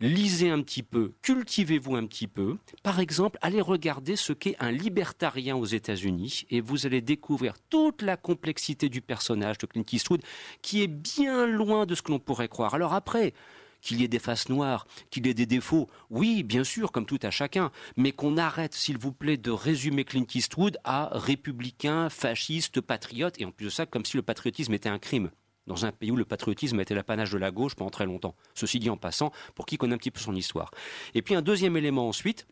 [0.00, 2.56] lisez un petit peu, cultivez-vous un petit peu.
[2.82, 8.02] Par exemple, allez regarder ce qu'est un libertarien aux États-Unis et vous allez découvrir toute
[8.02, 10.22] la complexité du personnage de Clint Eastwood
[10.62, 12.74] qui est bien loin de ce que l'on pourrait croire.
[12.74, 13.34] Alors après,
[13.80, 17.06] qu'il y ait des faces noires, qu'il y ait des défauts, oui, bien sûr, comme
[17.06, 22.08] tout à chacun, mais qu'on arrête, s'il vous plaît, de résumer Clint Eastwood à républicain,
[22.08, 25.30] fasciste, patriote, et en plus de ça, comme si le patriotisme était un crime
[25.68, 28.34] dans un pays où le patriotisme était l'apanage de la gauche pendant très longtemps.
[28.54, 30.72] Ceci dit en passant, pour qui connaît un petit peu son histoire.
[31.14, 32.46] Et puis un deuxième élément ensuite,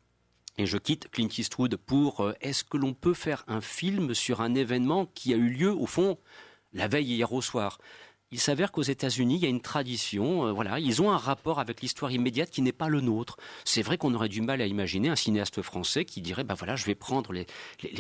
[0.59, 4.41] et je quitte Clint Eastwood pour euh, est-ce que l'on peut faire un film sur
[4.41, 6.19] un événement qui a eu lieu, au fond,
[6.73, 7.79] la veille hier au soir?
[8.33, 11.61] Il s'avère qu'aux États-Unis, il y a une tradition, euh, voilà, ils ont un rapport
[11.61, 13.37] avec l'histoire immédiate qui n'est pas le nôtre.
[13.65, 16.77] C'est vrai qu'on aurait du mal à imaginer un cinéaste français qui dirait, bah voilà,
[16.77, 17.47] je vais prendre les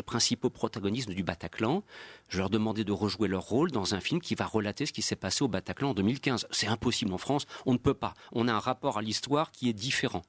[0.04, 1.82] principaux protagonistes du Bataclan,
[2.28, 4.92] je vais leur demander de rejouer leur rôle dans un film qui va relater ce
[4.92, 6.48] qui s'est passé au Bataclan en 2015.
[6.50, 8.14] C'est impossible en France, on ne peut pas.
[8.32, 10.22] On a un rapport à l'histoire qui est différent.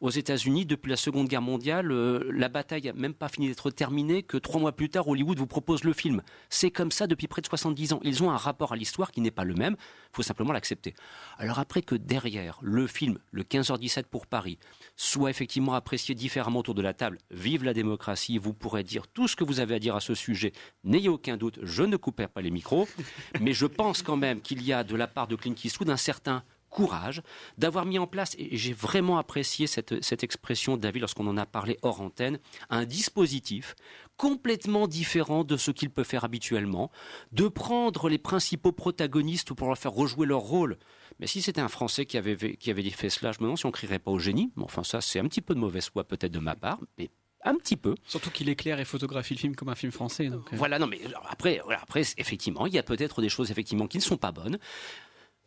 [0.00, 3.70] Aux États-Unis, depuis la Seconde Guerre mondiale, euh, la bataille n'a même pas fini d'être
[3.70, 6.22] terminée que trois mois plus tard, Hollywood vous propose le film.
[6.48, 8.00] C'est comme ça depuis près de 70 ans.
[8.02, 9.76] Ils ont un rapport à l'histoire qui n'est pas le même.
[10.12, 10.94] Il faut simplement l'accepter.
[11.38, 14.58] Alors après que derrière le film, le 15h17 pour Paris,
[14.96, 19.26] soit effectivement apprécié différemment autour de la table, vive la démocratie, vous pourrez dire tout
[19.26, 20.52] ce que vous avez à dire à ce sujet.
[20.84, 22.88] N'ayez aucun doute, je ne couperai pas les micros,
[23.40, 25.96] mais je pense quand même qu'il y a de la part de Clint Eastwood un
[25.96, 27.22] certain courage
[27.58, 31.46] d'avoir mis en place, et j'ai vraiment apprécié cette, cette expression, David, lorsqu'on en a
[31.46, 33.76] parlé hors antenne, un dispositif
[34.22, 36.92] complètement différent de ce qu'il peut faire habituellement,
[37.32, 40.78] de prendre les principaux protagonistes pour leur faire rejouer leur rôle.
[41.18, 43.66] Mais si c'était un Français qui avait, qui avait fait cela, je me demande si
[43.66, 44.52] on crierait pas au génie.
[44.54, 47.10] Mais enfin, ça, c'est un petit peu de mauvaise foi peut-être de ma part, mais
[47.42, 47.96] un petit peu.
[48.06, 50.28] Surtout qu'il éclaire et photographie le film comme un film français.
[50.28, 50.56] Donc, euh.
[50.56, 54.02] Voilà, non, mais après, après, effectivement, il y a peut-être des choses effectivement qui ne
[54.04, 54.60] sont pas bonnes.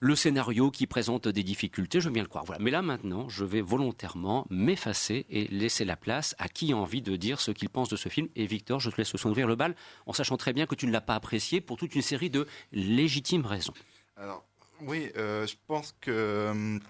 [0.02, 2.44] Le scénario qui présente des difficultés, je veux bien le croire.
[2.60, 7.02] Mais là maintenant, je vais volontairement m'effacer et laisser la place à qui a envie
[7.02, 8.28] de dire ce qu'il pense de ce film.
[8.36, 9.74] Et Victor, je te laisse ouvrir le bal,
[10.06, 12.46] en sachant très bien que tu ne l'as pas apprécié pour toute une série de
[12.74, 13.74] légitimes raisons.
[14.18, 14.44] Alors,
[14.82, 16.82] oui, euh, je pense que hum,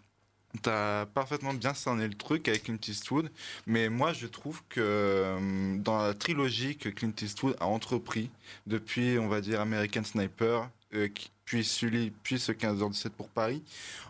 [0.63, 3.31] tu as parfaitement bien cerné le truc avec Clint Eastwood,
[3.67, 8.31] mais moi je trouve que hum, dans la trilogie que Clint Eastwood a entrepris
[8.65, 11.07] depuis, on va dire, American Sniper, euh,
[11.45, 13.63] puis Sully, puis ce 15h17 pour Paris,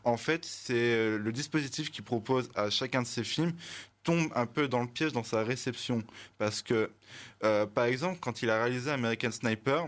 [0.03, 3.53] en fait, c'est euh, le dispositif qu'il propose à chacun de ses films
[4.03, 6.03] tombe un peu dans le piège dans sa réception.
[6.37, 6.91] Parce que,
[7.73, 9.87] par exemple, quand il a réalisé American Sniper,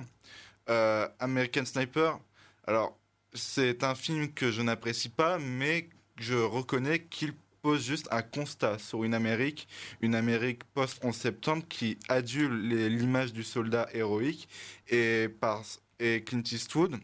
[1.20, 2.20] American Sniper,
[2.66, 2.98] alors
[3.34, 8.80] c'est un film que je n'apprécie pas, mais je reconnais qu'il pose juste un constat
[8.80, 9.68] sur une Amérique,
[10.02, 12.54] une Amérique post-11 septembre qui adule
[12.88, 14.48] l'image du soldat héroïque
[14.88, 15.64] et, par,
[16.00, 16.98] et Clint Eastwood,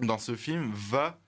[0.00, 1.18] dans ce film, va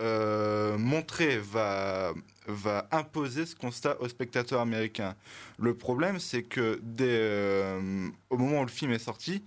[0.00, 2.14] euh, montrer, va,
[2.46, 5.14] va imposer ce constat aux spectateurs américains.
[5.58, 9.44] Le problème, c'est que dès, euh, au moment où le film est sorti,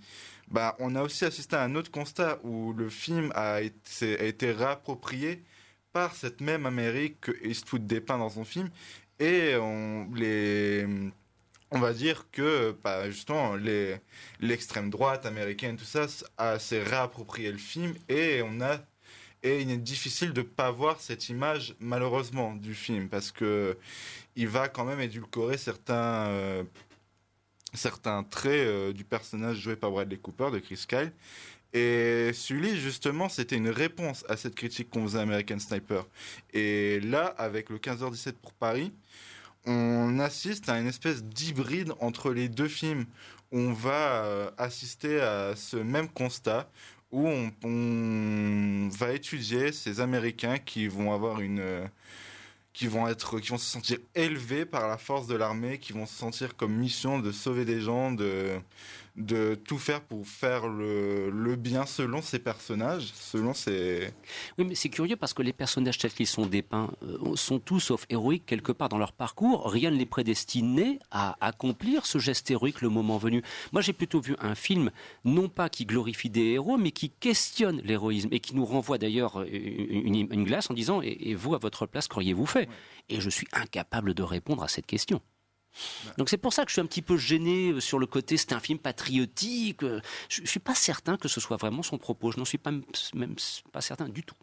[0.48, 4.24] bah, on a aussi assisté à un autre constat où le film a été, a
[4.24, 5.42] été réapproprié
[5.92, 8.68] par cette même Amérique que Eastwood dépeint dans son film.
[9.18, 10.86] Et on, les,
[11.74, 13.56] on va dire que bah, justement
[14.40, 16.06] l'extrême droite américaine, tout ça,
[16.58, 18.80] s'est réapproprié le film et on a
[19.42, 23.76] et il est difficile de pas voir cette image malheureusement du film parce que
[24.36, 26.62] il va quand même édulcorer certains euh,
[27.74, 31.12] certains traits euh, du personnage joué par Bradley Cooper de Chris Kyle.
[31.74, 36.06] Et Sully, justement, c'était une réponse à cette critique qu'on faisait à American Sniper.
[36.52, 38.92] Et là, avec le 15h17 pour Paris,
[39.66, 43.06] on assiste à une espèce d'hybride entre les deux films.
[43.52, 46.68] On va euh, assister à ce même constat
[47.12, 47.28] où
[47.62, 51.86] on, va étudier ces Américains qui vont avoir une euh,
[52.72, 56.06] qui vont être, qui vont se sentir élevés par la force de l'armée, qui vont
[56.06, 58.58] se sentir comme mission de sauver des gens, de,
[59.16, 64.12] de tout faire pour faire le, le bien selon ses personnages, selon ses...
[64.58, 67.78] Oui, mais c'est curieux parce que les personnages tels qu'ils sont dépeints euh, sont tous
[67.78, 69.70] sauf héroïques quelque part dans leur parcours.
[69.70, 73.42] Rien ne les prédestinait à accomplir ce geste héroïque le moment venu.
[73.72, 74.90] Moi, j'ai plutôt vu un film,
[75.24, 79.40] non pas qui glorifie des héros, mais qui questionne l'héroïsme et qui nous renvoie d'ailleurs
[79.40, 82.68] euh, une, une, glace en disant et, vous, à votre place, qu'auriez-vous fait?
[83.08, 85.20] Et je suis incapable de répondre à cette question.
[86.18, 88.36] Donc c'est pour ça que je suis un petit peu gêné euh, sur le côté
[88.36, 89.82] c'est un film patriotique.
[89.82, 92.32] Euh, je, ne suis pas certain que ce soit vraiment son propos.
[92.32, 92.72] Je n'en suis pas
[93.14, 93.36] même
[93.72, 94.36] pas certain du tout.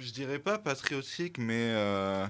[0.00, 2.26] Je dirais pas patriotique, mais euh,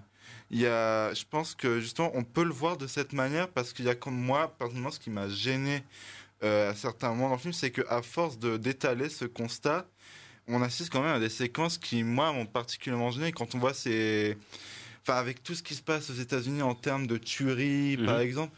[0.50, 3.72] il y a, je pense que justement on peut le voir de cette manière parce
[3.72, 5.82] qu'il y a comme moi, personnellement, ce qui m'a gêné
[6.40, 9.88] à certains moments dans le film, c'est qu'à force de d'étaler ce constat,
[10.46, 13.74] on assiste quand même à des séquences qui moi m'ont particulièrement gêné quand on voit
[13.74, 14.38] ces
[15.16, 18.22] avec tout ce qui se passe aux États-Unis en termes de tuerie, par mhm.
[18.22, 18.52] exemple,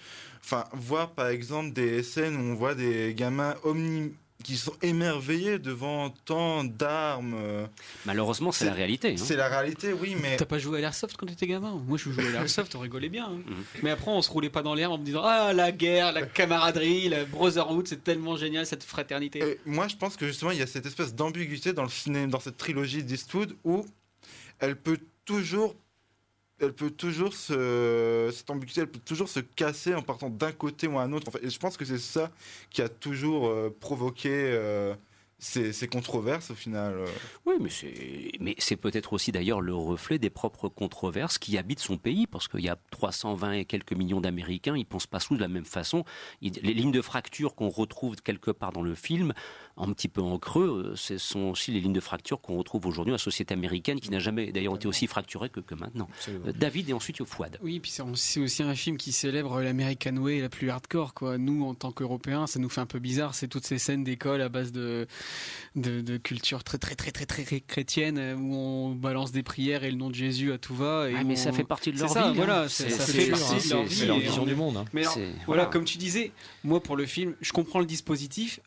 [0.44, 5.58] enfin, voir par exemple des scènes où on voit des gamins omni qui sont émerveillés
[5.58, 7.34] devant tant d'armes.
[7.36, 7.66] Euh,
[8.06, 9.10] Malheureusement, c'est la réalité.
[9.12, 9.16] Hein.
[9.16, 10.36] C'est la réalité, oui, mais.
[10.36, 11.80] T'as pas joué à l'airsoft quand t'étais gamin?
[11.86, 13.26] Moi, je jouais à l'airsoft, on rigolait bien.
[13.26, 13.40] Hein.
[13.46, 13.64] Mhm.
[13.82, 16.22] Mais après, on se roulait pas dans l'air en me disant Ah, la guerre, la
[16.22, 19.58] camaraderie, la brotherhood, c'est tellement génial cette fraternité.
[19.66, 22.40] moi, je pense que justement, il y a cette espèce d'ambiguïté dans le cinéma, dans
[22.40, 23.84] cette trilogie d'Eastwood où
[24.58, 25.74] elle peut toujours
[26.60, 30.86] elle peut toujours se, cette ambiguïté, elle peut toujours se casser en partant d'un côté
[30.86, 31.30] ou un autre.
[31.42, 32.30] Et je pense que c'est ça
[32.70, 34.94] qui a toujours euh, provoqué euh,
[35.38, 36.94] ces, controverses au final.
[36.98, 37.06] Euh.
[37.46, 37.54] Oui,
[38.40, 42.46] mais c'est, peut-être aussi d'ailleurs le reflet des propres controverses qui habitent son pays, parce
[42.46, 45.64] qu'il y a 320 et quelques millions d'Américains, ils pensent pas tous de la même
[45.64, 46.04] façon.
[46.42, 49.32] les lignes de fracture qu'on retrouve quelque part dans le film
[49.80, 52.86] un petit peu en creux, euh, ce sont aussi les lignes de fracture qu'on retrouve
[52.86, 56.08] aujourd'hui dans la société américaine, qui n'a jamais d'ailleurs été aussi fracturée que, que maintenant.
[56.28, 57.58] Euh, David et ensuite Fouad.
[57.62, 61.14] Oui, puis c'est aussi un film qui célèbre l'American Way la plus hardcore.
[61.14, 61.38] Quoi.
[61.38, 63.34] Nous, en tant qu'Européens, ça nous fait un peu bizarre.
[63.34, 65.06] C'est toutes ces scènes d'école à base de,
[65.76, 69.90] de, culture très, très, très, très, très chrétienne, euh, où on balance des prières et
[69.90, 71.10] le nom de Jésus à tout va.
[71.10, 72.36] Et mais ça fait partie de leur vie.
[72.36, 74.06] Voilà, ça, fait partie de leur vie.
[74.06, 74.76] leur vision du monde.
[74.76, 74.84] Hein.
[74.92, 75.04] Mais
[75.46, 76.32] voilà, comme tu disais,
[76.64, 78.60] moi, pour le film, je comprends le dispositif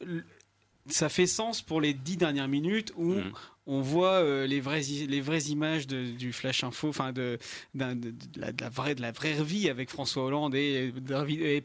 [0.87, 3.31] ça fait sens pour les dix dernières minutes où mm.
[3.67, 7.37] on voit euh, les vraies les vraies images de, du flash info, enfin de,
[7.73, 10.91] de, de la, de la vraie de la vraie vie avec François Hollande et,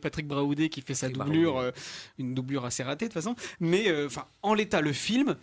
[0.01, 1.71] Patrick Braoudet qui fait sa doublure, euh,
[2.19, 3.35] une doublure assez ratée de toute façon.
[3.61, 5.37] Mais euh, enfin, en l'état, le film.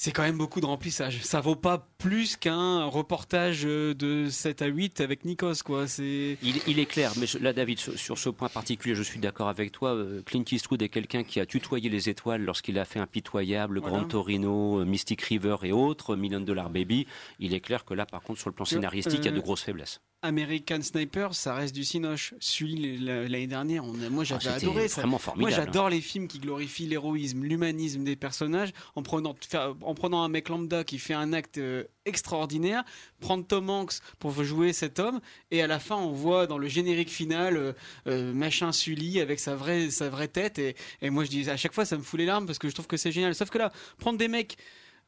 [0.00, 1.22] C'est quand même beaucoup de remplissage.
[1.24, 5.88] Ça vaut pas plus qu'un reportage euh, de 7 à 8 avec Nikos, quoi.
[5.88, 6.38] C'est.
[6.40, 9.18] Il, il est clair, mais je- là, David, sur, sur ce point particulier, je suis
[9.18, 9.96] d'accord avec toi.
[9.96, 13.96] Euh, Clint Eastwood est quelqu'un qui a tutoyé les étoiles lorsqu'il a fait Impitoyable, Voilà.
[13.98, 17.08] Grand Torino, euh, Mystic River et autres, Million Dollar Baby.
[17.40, 19.40] Il est clair que là, par contre, sur le plan scénaristique, il y a de
[19.40, 20.00] grosses faiblesses.
[20.22, 22.34] American Sniper, ça reste du cinoche.
[22.40, 24.96] Celui la- l'année dernière, on a- moi j'avais Ah, adoré ça.
[25.02, 25.54] vraiment Moi formidable.
[25.54, 29.36] j'adore les films qui glorifient l'héroïsme, l'humanisme des personnages en prenant,
[29.82, 32.82] en prenant un mec lambda qui fait un acte euh, extraordinaire,
[33.20, 35.20] prendre Tom Hanks pour jouer cet homme
[35.52, 37.72] et à la fin on voit dans le générique final euh,
[38.08, 41.56] euh, machin Sully avec sa vraie, sa vraie tête et, et moi je dis à
[41.56, 43.34] chaque fois ça me fout les larmes parce que je trouve que c'est génial.
[43.36, 44.56] Sauf que là, prendre des mecs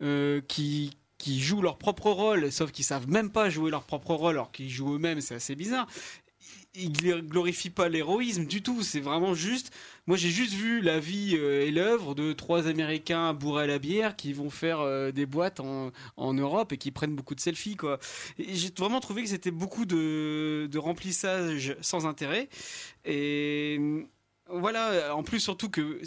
[0.03, 4.15] euh, qui qui jouent leur propre rôle, sauf qu'ils savent même pas jouer leur propre
[4.15, 5.87] rôle, alors qu'ils jouent eux-mêmes, c'est assez bizarre.
[6.75, 9.71] Ils gl- glorifient pas l'héroïsme du tout, c'est vraiment juste.
[10.07, 13.79] Moi, j'ai juste vu la vie euh, et l'œuvre de trois Américains bourrés à la
[13.79, 17.41] bière qui vont faire euh, des boîtes en, en Europe et qui prennent beaucoup de
[17.41, 17.99] selfies, quoi.
[18.39, 22.49] J'ai vraiment trouvé que c'était beaucoup de, de remplissage sans intérêt.
[23.05, 24.07] Et
[24.53, 26.01] voilà, en plus surtout que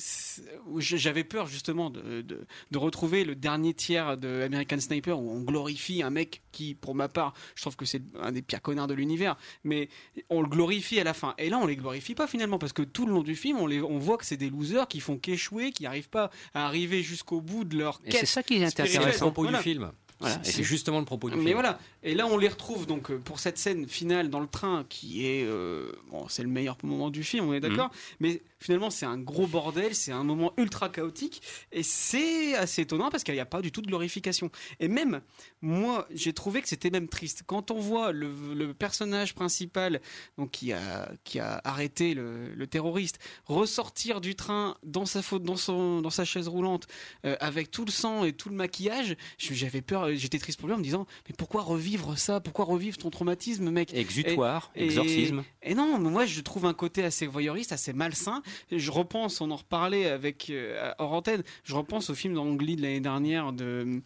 [0.77, 5.41] j'avais peur justement de, de, de retrouver le dernier tiers de American Sniper où on
[5.41, 8.87] glorifie un mec qui, pour ma part, je trouve que c'est un des pires connards
[8.87, 9.89] de l'univers, mais
[10.29, 11.33] on le glorifie à la fin.
[11.37, 13.67] Et là, on les glorifie pas finalement parce que tout le long du film, on,
[13.67, 17.01] les, on voit que c'est des losers qui font qu'échouer, qui n'arrivent pas à arriver
[17.03, 18.19] jusqu'au bout de leur Et quête.
[18.21, 19.13] c'est ça qui est le spirituelle.
[19.15, 19.57] propos Voilà.
[19.59, 19.91] du film.
[20.23, 20.39] Voilà.
[20.43, 21.45] C'est- Et C'est justement le propos du film.
[21.45, 24.47] Mais voilà, et là on les retrouve donc euh, pour cette scène finale dans le
[24.47, 27.91] train qui est euh, bon, c'est le meilleur moment du film, on est d'accord.
[28.19, 33.09] Mais finalement c'est un gros bordel, c'est un moment ultra chaotique et c'est assez étonnant
[33.09, 34.49] parce qu'il n'y a pas du tout de glorification.
[34.79, 35.21] Et même
[35.61, 40.01] moi j'ai trouvé que c'était même triste quand on voit le, le personnage principal
[40.37, 45.43] donc qui a qui a arrêté le, le terroriste ressortir du train dans sa faute
[45.43, 46.87] dans son dans sa chaise roulante
[47.25, 50.75] euh, avec tout le sang et tout le maquillage, j'avais peur, j'étais triste pour lui
[50.75, 52.39] en me disant mais pourquoi revivre ça?
[52.39, 53.93] Pourquoi revivre ton traumatisme, mec?
[53.93, 55.43] Exutoire, Et- exorcisme.
[55.61, 58.41] Et non, mais moi je trouve un côté assez voyeuriste, assez malsain.
[58.71, 61.23] Je repense, on en reparlait avec euh, hors
[61.63, 64.01] je repense au film d'Angly de l'année dernière de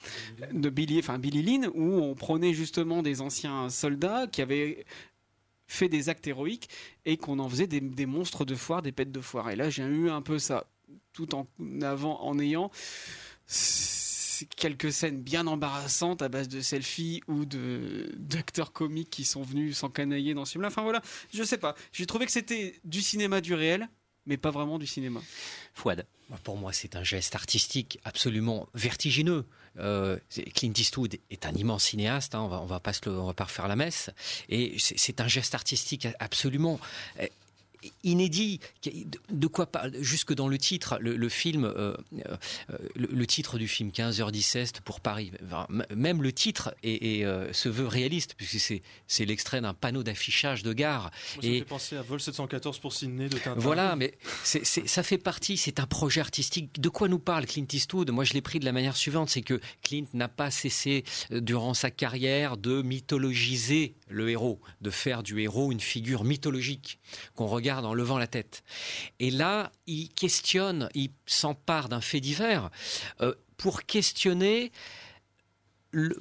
[0.52, 4.86] de Billy, enfin Billy Lynn, où on prenait justement des anciens soldats qui avaient
[5.68, 6.70] fait des actes héroïques
[7.06, 9.50] et qu'on en faisait des, monstres de foire, des pètes de foire.
[9.50, 10.66] Et là, j'ai eu un peu ça,
[11.14, 11.48] tout en
[11.82, 12.72] avant, en ayant
[14.56, 20.34] quelques scènes bien embarrassantes à base de selfies ou d'acteurs comiques qui sont venus s'encanailler
[20.34, 20.68] dans ce film-là.
[20.70, 21.02] Enfin voilà,
[21.34, 21.76] je sais pas.
[21.92, 23.90] J'ai trouvé que c'était du cinéma du réel,
[24.28, 25.22] mais pas vraiment du cinéma.
[25.74, 26.06] Fouad.
[26.30, 29.46] Bah, Pour moi, c'est un geste artistique absolument vertigineux.
[29.80, 30.18] Euh,
[30.56, 33.28] Clint Eastwood est un immense cinéaste, hein, on va, on va pas se le- on
[33.28, 34.10] va pas refaire la messe,
[34.50, 36.80] et c'est c'est un geste artistique absolument
[37.20, 37.28] euh,
[38.04, 38.60] inédit.
[39.30, 42.38] De, quoi parle Jusque dans le titre, le, le film, euh, euh,
[42.96, 45.32] le, le titre du film 15h17 pour Paris.
[45.46, 49.74] Enfin, Même le titre est, est, euh, se veut réaliste, puisque c'est c'est l'extrait d'un
[49.74, 51.12] panneau d'affichage de gare.
[51.36, 53.56] Moi, ça me fait penser à Vol 714 pour Sydney de Tintin.
[53.58, 56.80] Voilà, mais ça fait partie, c'est un projet artistique.
[56.80, 58.12] De quoi nous parle Clint Eastwood?
[58.12, 61.42] Moi, je l'ai pris de la manière suivante, c'est que Clint n'a pas cessé, euh,
[61.42, 67.00] durant sa carrière, de mythologiser le héros, de faire du héros une figure mythologique
[67.36, 68.64] qu'on regarde en levant la tête.
[69.20, 72.70] Et là, il questionne, il s'empare d'un fait divers
[73.22, 74.72] euh, pour questionner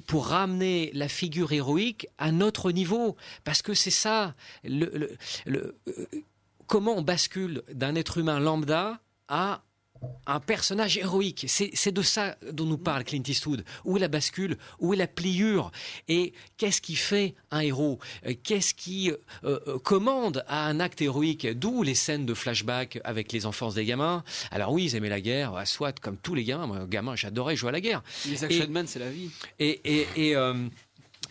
[0.07, 3.15] pour ramener la figure héroïque à notre niveau.
[3.43, 4.33] Parce que c'est ça,
[4.65, 5.15] euh,
[6.67, 9.61] comment on bascule d'un être humain lambda à
[10.25, 11.45] un personnage héroïque.
[11.47, 13.63] C'est de ça dont nous parle Clint Eastwood.
[13.85, 14.57] Où est la bascule?
[14.79, 15.71] Où est la pliure?
[16.07, 17.99] Et qu'est-ce qui fait un héros?
[18.25, 21.47] Euh, Qu'est-ce qui euh, euh, commande à un acte héroïque?
[21.47, 24.23] D'où les scènes de flashback avec les enfances des gamins.
[24.51, 26.67] Alors oui, ils aimaient la guerre, à soit comme tous les gamins.
[26.67, 28.03] Moi, gamin, j'adorais jouer à la guerre.
[28.27, 29.29] Les action c'est la vie.
[29.59, 30.53] et, et, et, euh,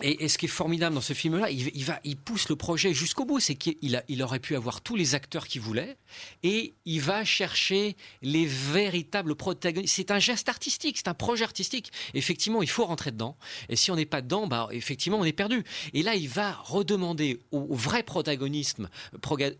[0.02, 1.70] et- ce qui est formidable dans ce film-là, il,
[2.04, 3.40] il pousse le projet jusqu'au bout.
[3.40, 5.96] C'est qu'il il aurait pu avoir tous les acteurs qu'il voulait,
[6.42, 9.94] et il va chercher les véritables protagonistes.
[9.94, 11.92] C'est un geste artistique, c'est un projet artistique.
[12.14, 13.36] Effectivement, il faut rentrer dedans.
[13.68, 15.64] Et si on n'est pas dedans, bah, effectivement, on est perdu.
[15.94, 18.88] Et là, il va redemander au, vrai protagonisme,
[19.22, 19.54] proga-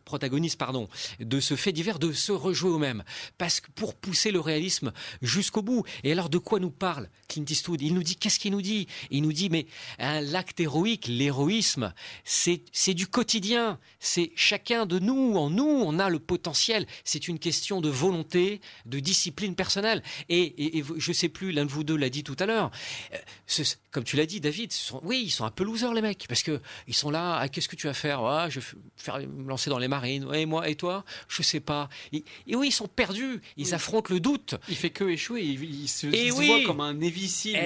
[0.58, 0.88] pardon,
[1.20, 3.04] de ce fait divers de se rejouer au même,
[3.38, 5.84] parce que pour pousser le réalisme jusqu'au bout.
[6.04, 7.80] Et alors, de quoi nous parle Clint Eastwood?
[7.82, 8.86] Il nous dit, qu'est-ce qu'il nous dit?
[9.10, 9.66] Il nous dit, mais
[9.98, 11.92] hein, l'acte héroïque, l'héroïsme,
[12.24, 13.78] c'est du quotidien.
[14.00, 16.86] C'est chacun de nous, en nous, on a le potentiel.
[17.04, 20.02] C'est une question de volonté, de discipline personnelle.
[20.28, 22.70] Et, et, et je sais plus, l'un de vous deux l'a dit tout à l'heure.
[23.14, 26.02] euh, Comme tu l'as dit, David, ce sont- oui, ils sont un peu losers les
[26.02, 27.38] mecs, parce que ils sont là.
[27.40, 28.20] ah, Qu'est-ce que tu vas faire?
[28.24, 28.66] Ah, Je vais
[28.96, 30.24] faire me lancer dans les marines.
[30.24, 31.04] Ouais, Et moi et toi?
[31.28, 31.88] Je sais pas.
[32.12, 33.40] Et, et oui, ils sont perdus.
[33.56, 34.54] Ils affrontent le doute.
[34.68, 35.42] Il fait que échouer.
[35.42, 37.00] Il, il se, voit comme un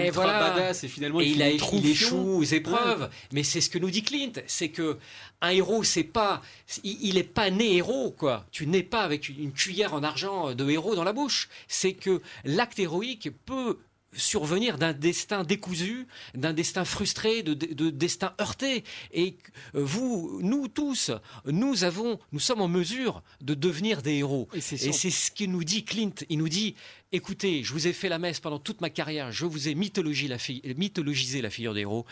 [0.07, 0.51] ultra voilà.
[0.51, 3.11] badass et finalement il, il, a, échoue aux épreuves.
[3.33, 4.99] Mais c'est ce que nous dit Clint, c'est que
[5.41, 6.43] un héros, c'est pas,
[6.85, 8.47] il, il est pas né héros, quoi.
[8.51, 11.49] Tu n'es pas avec une cuillère en argent de héros dans la bouche.
[11.69, 13.79] C'est que l'acte héroïque peut
[14.13, 18.85] survenir d'un destin décousu, d'un destin frustré, de, de, de destin heurté.
[19.13, 19.37] Et
[19.75, 21.11] euh, vous, nous tous,
[21.47, 24.49] nous avons, nous sommes en mesure de devenir des héros.
[24.55, 26.13] Et c'est ce que nous dit Clint.
[26.29, 26.75] Il nous dit,
[27.13, 30.29] écoutez, je vous ai fait la messe pendant toute ma carrière, je vous ai mythologisé
[30.29, 32.05] la, fi- mythologisé la figure des héros.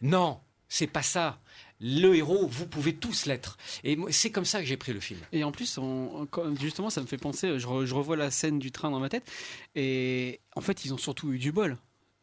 [0.00, 1.40] Non, c'est pas ça.
[1.86, 3.58] Le héros, vous pouvez tous l'être.
[3.84, 5.20] Et c'est comme ça que j'ai pris le film.
[5.32, 6.26] Et en plus, on-
[6.58, 9.10] justement, ça me fait penser, je, re- je revois la scène du train dans ma
[9.10, 9.30] tête,
[9.74, 11.76] et en fait, ils ont surtout eu du bol.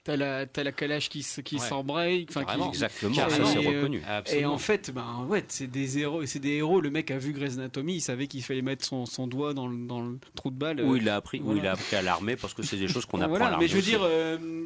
[0.03, 1.61] T'as la, t'as la calage qui, qui Ouais.
[1.61, 2.25] s'embraye.
[2.27, 3.99] enfin, Exactement, ça, et, c'est euh, reconnu.
[3.99, 4.53] Et Absolument.
[4.53, 6.25] en fait, ben ouais, c'est des héros.
[6.25, 6.81] C'est des héros.
[6.81, 9.67] Le mec a vu Grey's Anatomy, il savait qu'il fallait mettre son, son doigt dans
[9.67, 10.81] le, dans le trou de balle.
[10.81, 11.59] Où il a appris, voilà.
[11.61, 13.57] il a appris à l'armée parce que c'est des choses qu'on apprend à l'armée.
[13.65, 13.89] mais je veux aussi.
[13.91, 14.65] dire, euh,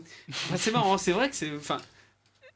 [0.55, 1.51] c'est marrant, c'est vrai que c'est.
[1.53, 1.79] Enfin,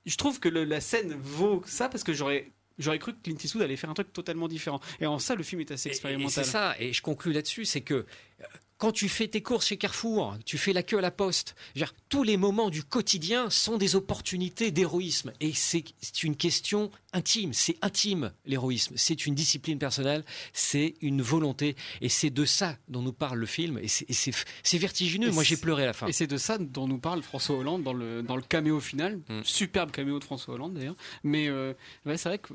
[0.06, 2.52] je trouve que le- la scène vaut ça parce que j'aurais.
[2.78, 4.80] J'aurais cru que Clint Eastwood allait faire un truc totalement différent.
[5.02, 6.45] Et en ça, le film est assez expérimental.
[6.45, 8.43] c'est ça, et je conclus là-dessus, c'est que euh,
[8.80, 11.94] quand tu fais tes courses chez Carrefour, tu fais la queue à la poste, dire,
[12.08, 15.34] tous les moments du quotidien sont des opportunités d'héroïsme.
[15.42, 15.84] Et c'est
[16.24, 20.24] une question intime, c'est intime l'héroïsme, c'est une discipline personnelle,
[20.54, 25.28] c'est une volonté, et c'est de ça dont nous parle le film, et c'est- vertigineux,
[25.28, 26.08] Et moi j'ai pleuré à la fin.
[26.08, 29.20] Et c'est de ça dont nous parle François Hollande dans le, dans le caméo final.
[29.28, 29.42] Mm.
[29.44, 30.96] Superbe caméo de François Hollande d'ailleurs.
[31.24, 31.74] Mais euh,
[32.06, 32.54] ouais, c'est vrai que.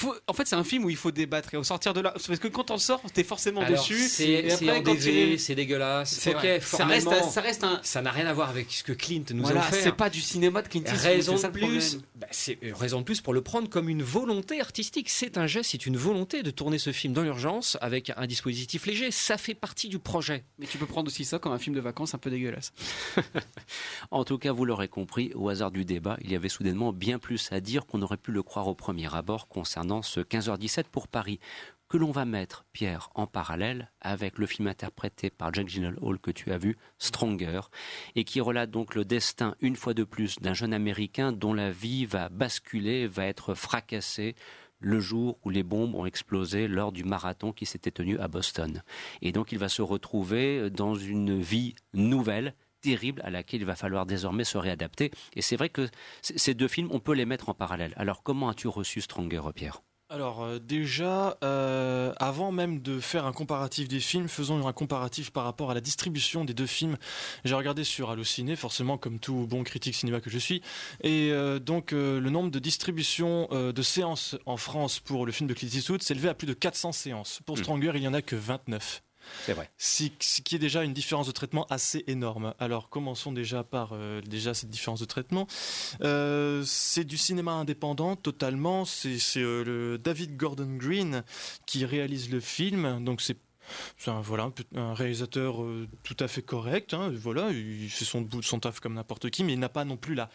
[0.00, 2.12] Faut, en fait, c'est un film où il faut débattre et au sortir de là.
[2.12, 4.08] Parce que quand on sort, t'es forcément Alors, dessus.
[4.08, 4.48] c'est
[5.38, 6.60] c'est dégueulasse, c'est ok, vrai.
[6.60, 7.80] ça, reste, formellement, ça reste un.
[7.82, 9.82] ça n'a rien à voir avec ce que Clint nous Voilà, a offert.
[9.82, 11.00] c'est pas du cinéma de Clint Eastwood.
[11.02, 14.02] Raison c'est de plus, bah, c'est euh, raison de plus pour le prendre comme une
[14.02, 15.10] volonté artistique.
[15.10, 18.86] C'est un geste, c'est une volonté de tourner ce film dans l'urgence avec un dispositif
[18.86, 19.10] léger.
[19.10, 20.44] Ça fait partie du projet.
[20.58, 22.72] Mais tu peux prendre aussi ça comme un film de vacances un peu dégueulasse.
[24.10, 27.18] En tout cas, vous l'aurez compris, au hasard du débat, il y avait soudainement bien
[27.18, 31.08] plus à dire qu'on aurait pu le croire au premier abord concernant ce 15h17 pour
[31.08, 31.40] Paris,
[31.88, 36.30] que l'on va mettre, Pierre, en parallèle avec le film interprété par Jack Gyllenhaal que
[36.30, 37.62] tu as vu, Stronger,
[38.14, 41.72] et qui relate donc le destin, une fois de plus, d'un jeune Américain dont la
[41.72, 44.36] vie va basculer, va être fracassée
[44.78, 48.82] le jour où les bombes ont explosé lors du marathon qui s'était tenu à Boston.
[49.20, 53.76] Et donc il va se retrouver dans une vie nouvelle, terrible, à laquelle il va
[53.76, 55.10] falloir désormais se réadapter.
[55.34, 55.88] Et c'est vrai que
[56.22, 57.92] ces deux films, on peut les mettre en parallèle.
[57.96, 59.82] Alors comment as-tu reçu Stronger, Pierre?
[60.12, 65.30] Alors euh, déjà, euh, avant même de faire un comparatif des films, faisons un comparatif
[65.30, 66.96] par rapport à la distribution des deux films.
[67.44, 70.62] J'ai regardé sur Allociné, forcément comme tout bon critique cinéma que je suis,
[71.04, 75.54] et euh, donc le nombre de distributions de séances en France pour le film de
[75.54, 77.40] Clint Eastwood s'est élevé à plus de 400 séances.
[77.46, 77.62] Pour Hmm.
[77.62, 79.02] Stranger, il y en a que 29.
[79.44, 79.70] C'est vrai.
[79.78, 80.04] Ce
[80.42, 82.54] qui est déjà une différence de traitement assez énorme.
[82.58, 85.46] Alors commençons déjà par euh, déjà cette différence de traitement.
[86.02, 88.84] Euh, c'est du cinéma indépendant totalement.
[88.84, 91.22] C'est euh, le David Gordon Green
[91.66, 93.04] qui réalise le film.
[93.04, 93.38] Donc c'est
[94.06, 95.56] un, voilà, un réalisateur
[96.02, 96.94] tout à fait correct.
[96.94, 97.12] hein.
[97.14, 100.14] voilà, il fait son son taf comme n'importe qui, mais il n'a pas non plus
[100.14, 100.28] la,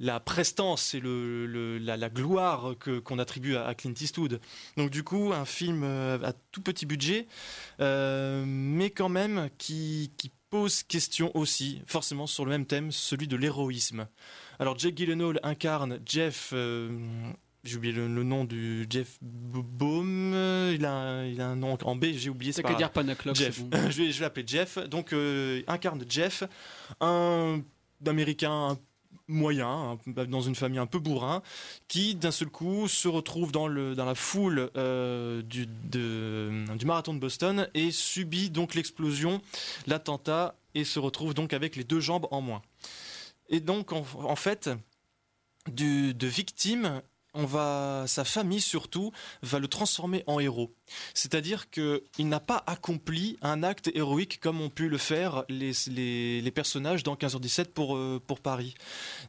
[0.00, 4.40] la prestance et le, le- la, la gloire que, qu'on attribue à, à Clint Eastwood.
[4.76, 7.26] Donc du coup, un film euh, à tout petit budget,
[7.80, 13.28] euh, mais quand même qui, qui pose question aussi, forcément sur le même thème, celui
[13.28, 14.06] de l'héroïsme.
[14.58, 16.50] Alors Jake Gyllenhaal incarne Jeff...
[16.52, 16.90] euh,
[17.64, 20.32] j'ai oublié le, le nom du Jeff Baum.
[20.72, 22.52] Il a, un- il a un nom en B, j'ai oublié.
[22.52, 22.76] C'est grave.
[22.76, 23.60] dire Panaclock, Jeff.
[23.60, 23.76] bon.
[23.90, 24.78] je vais, je vais l'appeler Jeff.
[24.88, 26.44] Donc, euh, incarne Jeff,
[27.00, 27.60] un
[28.06, 28.78] Américain
[29.28, 31.42] moyen, un- dans une famille un peu bourrin,
[31.86, 35.68] qui d'un seul coup se retrouve dans, la foule euh, du,
[36.84, 39.40] marathon de Boston et subit donc l'explosion,
[39.86, 42.62] l'attentat, et se retrouve donc avec les deux jambes en moins.
[43.48, 44.70] Et donc, en, fait,
[45.66, 47.02] de victime,
[47.34, 49.12] on va, sa famille surtout
[49.42, 50.74] va le transformer en héros.
[51.14, 57.02] C'est-à-dire qu'il n'a pas accompli un acte héroïque comme ont pu le faire les, personnages
[57.02, 58.74] dans 15h17 pour, euh, pour Paris.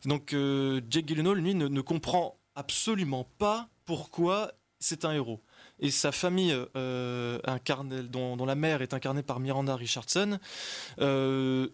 [0.06, 5.42] Donc euh, Jake Gyllenhaal, lui, ne, comprend absolument pas pourquoi c'est un héros.
[5.80, 7.40] Et sa famille, euh,
[8.04, 10.40] dont, la mère est incarnée par Miranda Richardson,
[11.00, 11.68] euh,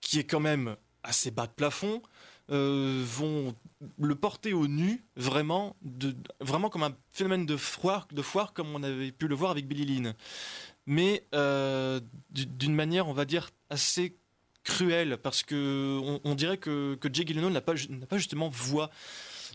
[0.00, 2.02] qui est quand même assez bas de plafond,
[2.48, 3.54] vont
[3.98, 8.74] le porter au nu, vraiment, de, vraiment comme un phénomène de foire, de foire, comme
[8.74, 10.14] on avait pu le voir avec Billy Lynn.
[10.86, 12.00] Mais euh,
[12.30, 14.16] du- d'une manière, on va dire, assez
[14.64, 17.74] cruelle, parce que on, dirait que, que Jay Gyllenhaal n'a pas,
[18.08, 18.90] pas justement voix.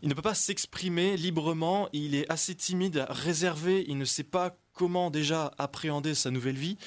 [0.01, 4.57] Il ne peut pas s'exprimer librement, il est assez timide, réservé, il ne sait pas
[4.74, 6.78] comment déjà appréhender sa nouvelle vie.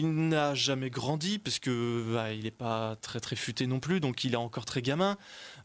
[0.00, 4.00] Il n'a jamais grandi parce que bah, il n'est pas très très futé non plus,
[4.00, 5.18] donc il est encore très gamin.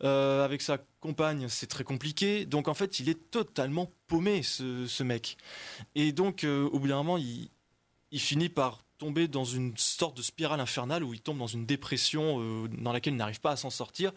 [0.03, 2.45] Euh, avec sa compagne, c'est très compliqué.
[2.45, 5.37] Donc en fait, il est totalement paumé ce, ce mec.
[5.95, 7.49] Et donc euh, au bout d'un moment, il,
[8.11, 11.65] il finit par tomber dans une sorte de spirale infernale où il tombe dans une
[11.65, 14.11] dépression euh, dans laquelle il n'arrive pas à s'en sortir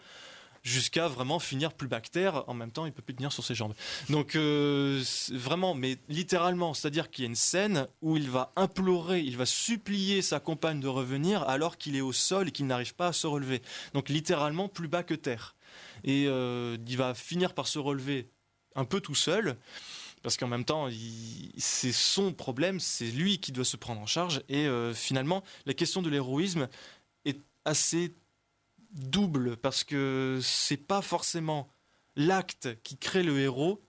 [0.63, 2.47] jusqu'à vraiment finir plus bactère.
[2.47, 3.73] En même temps, il peut plus tenir sur ses jambes.
[4.09, 9.21] Donc euh, vraiment, mais littéralement, c'est-à-dire qu'il y a une scène où il va implorer,
[9.21, 12.95] il va supplier sa compagne de revenir alors qu'il est au sol et qu'il n'arrive
[12.95, 13.61] pas à se relever.
[13.93, 15.55] Donc littéralement plus bas que terre.
[16.03, 18.29] Et euh, il va finir par se relever
[18.75, 19.57] un peu tout seul.
[20.21, 20.89] Parce qu'en même temps,
[21.57, 24.41] c'est son problème, c'est lui qui doit se prendre en charge.
[24.49, 26.67] Et euh, finalement, la question de l'héroïsme
[27.23, 28.13] est assez
[28.91, 31.69] double parce que c'est pas forcément
[32.15, 33.81] l'acte qui crée le héros,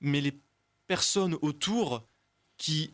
[0.00, 0.38] mais les
[0.86, 2.06] personnes autour
[2.56, 2.92] qui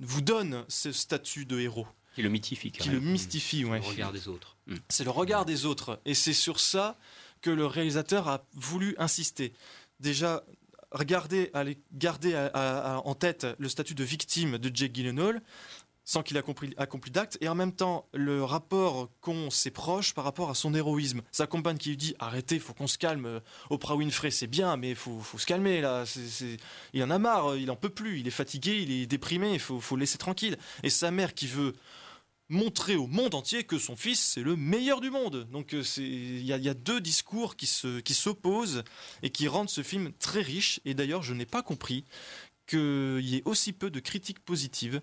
[0.00, 1.86] vous donnent ce statut de héros.
[2.14, 2.72] Qui le mythifie.
[2.72, 3.78] Qui le mystifie, ouais.
[3.80, 4.56] Le regard des autres.
[4.88, 6.00] C'est le regard des autres.
[6.04, 6.98] Et c'est sur ça
[7.40, 9.52] que le réalisateur a voulu insister.
[10.00, 10.42] Déjà,
[10.90, 15.40] regardez, allez, garder à- à- à- en tête le statut de victime de Jake Gyllenhaal,
[16.08, 20.14] sans qu'il ait accompli, accompli d'acte, et en même temps le rapport qu'ont ses proches
[20.14, 21.20] par rapport à son héroïsme.
[21.32, 23.26] Sa compagne qui lui dit arrêtez, faut qu'on se calme.
[23.26, 26.04] euh, Oprah Winfrey, c'est bien, mais faut, faut se calmer là.
[26.94, 29.60] Il en a marre, il en peut plus, il est fatigué, il est déprimé, il
[29.60, 30.56] faut, faut laisser tranquille.
[30.82, 31.74] Et sa mère qui veut
[32.48, 35.46] montrer au monde entier que son fils c'est le meilleur du monde.
[35.52, 38.82] Donc euh, il y, a- deux discours qui se qui s'opposent
[39.22, 40.80] et qui rendent ce film très riche.
[40.86, 42.06] Et d'ailleurs, je n'ai pas compris
[42.66, 45.02] qu'il y ait aussi peu de critiques positives.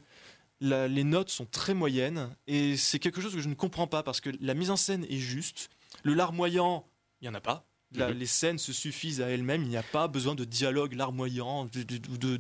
[0.62, 4.22] Les notes sont très moyennes et c'est quelque chose que je ne comprends pas parce
[4.22, 5.70] que la mise en scène est juste.
[6.04, 6.88] Le larmoyant,
[7.22, 7.66] il y en a pas.
[7.98, 8.18] La- Mhm.
[8.20, 9.64] Les scènes se suffisent à elles-mêmes.
[9.64, 12.40] Il n'y a pas besoin de dialogue larmoyant de- de- ou de,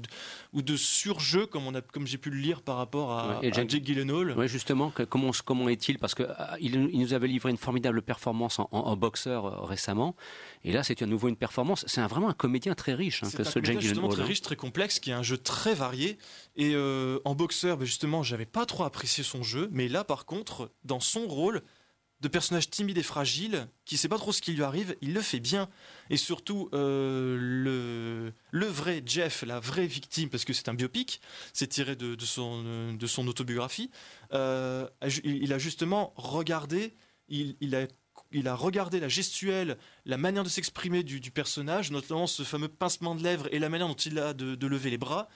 [0.54, 3.48] ou de surjeu comme, on a, comme j'ai pu le lire par rapport à, Ouais,
[3.48, 4.32] et à Jake- Jake Gyllenhaal.
[4.38, 6.00] Ouais, justement, que- comment, comment est-il?
[6.00, 6.28] Parce qu'il
[6.62, 10.16] il nous avait livré une formidable performance en, en- en boxeur euh, récemment,
[10.64, 11.84] et là c'est à nouveau une performance.
[11.88, 14.10] C'est un- vraiment un comédien très riche hein, que un ce Jake Gyllenhaal.
[14.10, 14.26] très hein.
[14.26, 16.18] riche, très complexe, qui est un jeu très varié.
[16.56, 20.26] Et euh, en boxeur, ben justement, j'avais pas trop apprécié son jeu, mais là, par
[20.26, 21.62] contre, dans son rôle
[22.26, 25.22] de personnage timide et fragile, qui sait pas trop ce qui lui arrive, il le
[25.22, 25.70] fait bien.
[26.10, 31.22] Et surtout, euh, le, vrai Jeff, la vraie victime, parce que c'est un biopic,
[31.54, 33.92] c'est tiré de, son, autobiographie,
[34.34, 34.90] euh,
[35.24, 36.96] il a justement regardé,
[37.30, 43.14] il, a regardé la gestuelle, la manière de s'exprimer du, personnage, notamment ce fameux pincement
[43.14, 45.30] de lèvres et la manière dont il a de, lever les bras.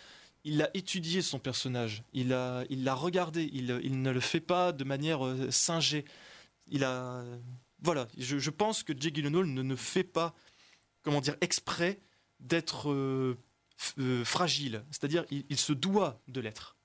[0.43, 4.83] Il a étudié son personnage, il l'a regardé, il, il ne le fait pas de
[4.83, 6.03] manière euh, singée.
[6.69, 7.23] Il a.
[7.81, 10.35] Voilà, je, pense que Jake Gyllenhaal ne, ne fait pas,
[11.01, 12.01] comment dire, exprès
[12.41, 13.37] d'être euh,
[13.99, 14.83] euh, fragile.
[14.91, 16.77] C'est-à-dire, il se doit de l'être.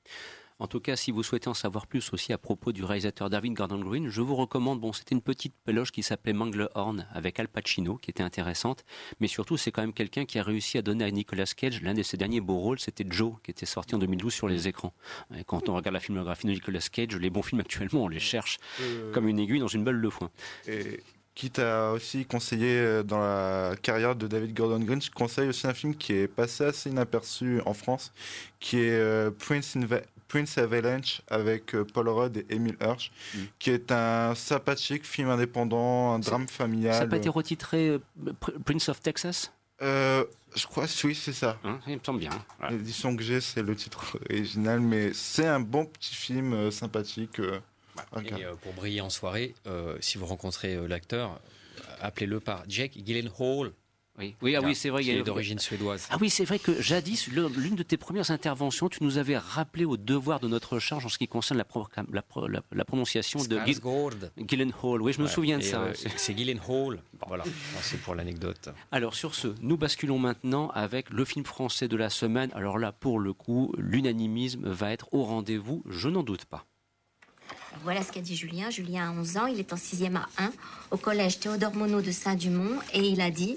[0.61, 3.55] En tout cas, si vous souhaitez en savoir plus aussi à propos du réalisateur David
[3.55, 7.49] Gordon Green, je vous recommande, bon, c'était une petite péloge qui s'appelait Manglehorn avec Al
[7.49, 8.85] Pacino, qui était intéressante,
[9.19, 11.93] mais surtout, c'est quand même quelqu'un qui a réussi à donner à Nicolas Cage l'un
[11.93, 14.95] de ses derniers beaux rôles, c'était Joe, qui était sorti en 2012 sur les écrans.
[15.37, 18.21] Et quand on regarde la filmographie de Nicolas Cage, les bons films actuellement, on les
[18.21, 20.31] cherche Euh, comme une aiguille dans une balle de foin.
[20.69, 21.01] Et
[21.35, 25.67] quitte à aussi conseiller euh, dans la carrière de David Gordon Green, je conseille aussi
[25.67, 28.13] un film qui est passé assez inaperçu en France,
[28.61, 30.03] qui est euh, Prince, Inva-
[30.35, 33.39] Prince Avalanche avec euh, Paul Rudd et Emile Hirsch, Mm.
[33.61, 36.95] qui est un sympathique film indépendant, un drame familial.
[36.95, 37.99] Ça n'a pas été retitré euh,
[38.41, 39.53] Pr- Prince of Texas?
[39.81, 40.25] Euh,
[40.57, 41.59] je crois que oui, c'est ça.
[41.63, 42.31] Hein, Il me semble bien.
[42.69, 47.39] L'édition que j'ai, c'est le titre original, mais c'est un bon petit film euh, sympathique.
[47.39, 47.61] euh,
[48.11, 48.43] regarder.
[48.43, 52.65] Et euh, pour briller en soirée, euh, si vous rencontrez euh, l'acteur, euh, appelez-le par
[52.69, 53.71] Jake Gyllenhaal.
[54.17, 55.03] Oui, oui, ah oui, c'est vrai.
[55.03, 56.07] Qui il y a- est d'origine suédoise.
[56.11, 59.85] Ah oui, c'est vrai que jadis, l'une de tes premières interventions, tu nous avais rappelé
[59.85, 62.85] au devoir de notre charge en ce qui concerne la, pro- la, pro- la- la
[62.85, 64.31] prononciation de Skarsgård.
[64.39, 65.03] Gyllenhaal.
[65.03, 65.81] Oui, je me Ouais, souviens de ça.
[65.81, 67.03] euh, c'est Gyllenhaal.
[67.27, 67.53] Voilà, Non,
[67.83, 68.69] c'est pour l'anecdote.
[68.93, 72.51] Alors sur ce, nous basculons maintenant avec le film français de la semaine.
[72.55, 76.65] Alors là, pour le coup, l'unanimisme va être au rendez-vous, je n'en doute pas.
[77.83, 78.71] Voilà ce qu'a dit Julien.
[78.71, 80.53] Julien a 11 ans, il est en 6e à 1
[80.93, 83.57] au collège Théodore Monod de Saint-Dumont et il a dit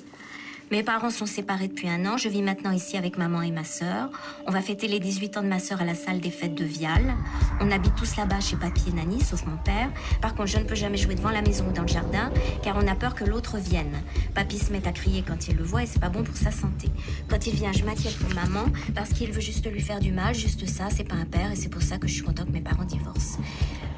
[0.70, 2.18] Mes parents sont séparés depuis un an.
[2.18, 4.10] Je vis maintenant ici avec maman et ma sœur.
[4.48, 6.66] On va fêter les 18 ans de ma sœur à la salle des fêtes de
[6.66, 7.16] Vial.
[7.62, 9.90] On habite tous là-bas chez papy et Nani, sauf mon père.
[10.22, 12.76] Par contre, je ne peux jamais jouer devant la maison ou dans le jardin, car
[12.76, 13.96] on a peur que l'autre vienne.
[14.36, 16.52] Papy se met à crier quand il le voit et c'est pas bon pour sa
[16.52, 16.90] santé.
[17.30, 20.36] Quand il vient, je m'inquiète pour maman, parce qu'il veut juste lui faire du mal,
[20.36, 22.52] juste ça, c'est pas un père, et c'est pour ça que je suis contente que
[22.52, 23.40] mes parents divorcent.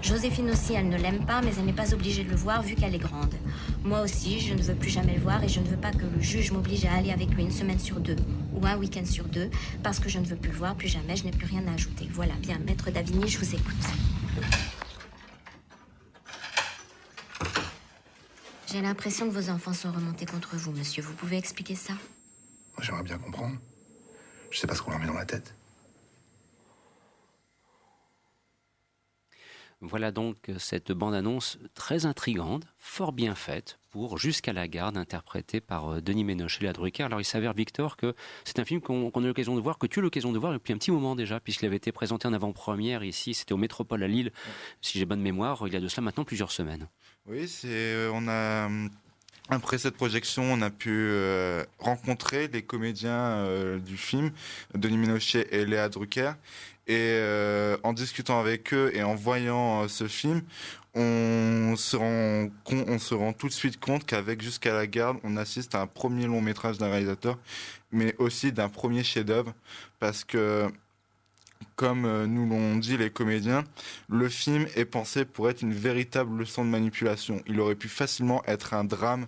[0.02, 2.76] Joséphine aussi, elle ne l'aime pas, mais elle n'est pas obligée de le voir vu
[2.76, 3.34] qu'elle est grande.
[3.84, 6.06] Moi aussi, je ne veux plus jamais le voir et je ne veux pas que
[6.06, 8.18] le juge m'oblige à aller avec lui une semaine sur deux
[8.53, 9.49] ou un week-end sur deux
[9.82, 11.74] parce que je ne veux plus le voir, plus jamais, je n'ai plus rien à
[11.74, 12.05] ajouter.
[12.12, 13.86] Voilà, bien, maître Davigny, je vous écoute.
[18.68, 21.01] J'ai l'impression que vos enfants sont remontés contre vous, monsieur.
[21.01, 21.93] Vous pouvez expliquer ça?
[22.82, 23.55] J'aimerais bien comprendre.
[24.51, 25.55] Je sais pas ce qu'on leur met dans la tête.
[29.80, 35.94] Voilà donc cette bande-annonce très intrigante, fort bien faite, pour Jusqu'à la garde, interprétée par
[35.94, 37.04] euh, Denis Ménochet et la Drucker.
[37.04, 38.14] Alors il s'avère, Victor, que
[38.44, 40.54] c'est un film qu'on a l'occasion de voir, que tu as eu l'occasion de voir
[40.54, 44.04] depuis un petit moment déjà, puisqu'il avait été présenté en avant-première ici, c'était au Métropole
[44.04, 44.32] à Lille,
[44.82, 46.88] si j'ai bonne mémoire, il y a de cela maintenant plusieurs semaines.
[47.28, 48.70] Oui, c'est, euh, on a
[49.52, 54.32] après cette projection, on a pu euh, rencontrer les comédiens du film,
[54.76, 56.34] Denis Ménochet et Léa Drucker.
[56.88, 57.20] Et
[57.84, 60.42] en discutant avec eux et en voyant ce film,
[60.96, 65.38] on se rend on se rend tout de suite compte qu'avec Jusqu'à la garde, on
[65.38, 67.38] assiste à un premier long métrage d'un réalisateur,
[67.92, 69.54] mais aussi d'un premier chef-d'œuvre,
[70.00, 70.68] parce que
[71.76, 73.64] comme euh, nous l'ont dit les comédiens,
[74.10, 77.42] le film est pensé pour être une véritable leçon de manipulation.
[77.48, 79.28] Il aurait pu facilement être un drame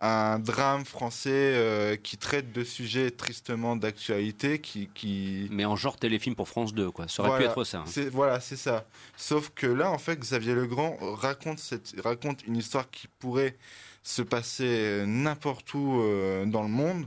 [0.00, 5.48] un drame français euh, qui traite de sujets tristement d'actualité, qui, qui...
[5.50, 7.08] Mais en genre téléfilm pour France 2, quoi.
[7.08, 7.84] Ça aurait pu être ça.
[7.86, 8.08] Hein.
[8.12, 8.86] Voilà, c'est ça.
[9.16, 13.56] Sauf que là, en fait, Xavier Legrand raconte, cette, raconte une histoire qui pourrait
[14.04, 17.06] se passer n'importe où euh, dans le monde,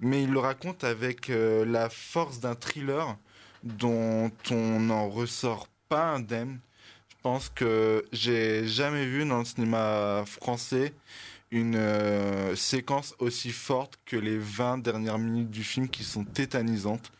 [0.00, 3.16] mais il le raconte avec euh, la force d'un thriller
[3.62, 6.58] dont on n'en ressort pas indemne.
[7.08, 10.94] Je pense que j'ai jamais vu dans le cinéma français
[11.50, 17.12] une euh, séquence aussi forte que les 20 dernières minutes du film qui sont tétanisantes.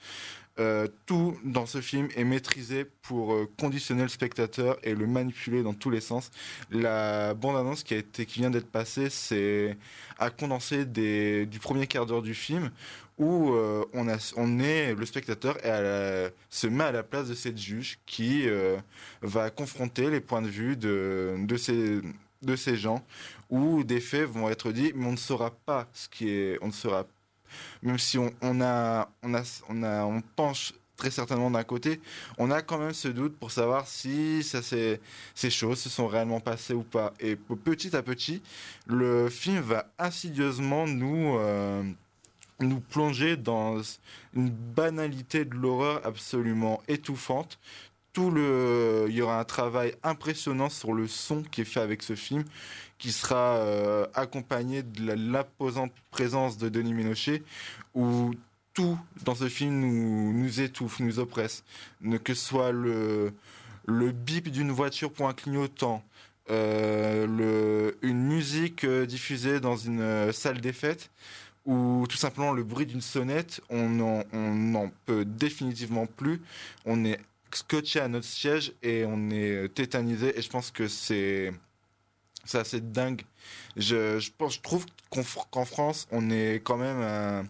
[0.58, 5.62] Euh, tout dans ce film est maîtrisé pour euh, conditionner le spectateur et le manipuler
[5.62, 6.30] dans tous les sens.
[6.70, 9.78] La bande-annonce qui qui vient d'être passée, c'est
[10.18, 12.70] à condenser du premier quart d'heure du film
[13.16, 13.54] où
[13.92, 14.16] on, a,
[14.46, 18.46] le spectateur et se met à la place de cette juge qui
[19.20, 23.04] va confronter les points de vue de ces gens
[23.50, 26.68] où des faits vont être dits, mais on ne saura pas ce qui est, on
[26.68, 27.06] ne saura,
[27.82, 32.00] même si on, a, on a, on a, on penche très certainement d'un côté,
[32.36, 36.40] on a quand même ce doute pour savoir si ça, ces choses se sont réellement
[36.40, 37.14] passées ou pas.
[37.20, 38.42] Et petit à petit,
[38.86, 41.82] le film va insidieusement nous, euh,
[42.60, 43.80] nous plonger dans
[44.34, 47.58] une banalité de l'horreur absolument étouffante,
[48.12, 52.02] tout le, il y aura un travail impressionnant sur le son qui est fait avec
[52.02, 52.44] ce film,
[53.00, 57.42] qui sera euh, accompagné de l'imposante présence de Denis Ménochet,
[57.94, 58.32] où
[58.74, 61.64] tout dans ce film nous, étouffe, nous oppresse.
[62.22, 63.32] Que ce soit le,
[63.88, 66.04] bip d'une voiture pour un clignotant,
[66.50, 71.10] euh, une musique euh, diffusée dans une salle des fêtes,
[71.64, 76.42] ou tout simplement le bruit d'une sonnette, on n'en peut définitivement plus.
[76.84, 77.18] On est
[77.52, 80.38] scotché à notre siège et on est tétanisé.
[80.38, 81.52] Et je pense que c'est
[82.44, 83.22] c'est assez dingue.
[83.76, 87.48] Je, je, pense, je trouve qu'en France, on est quand même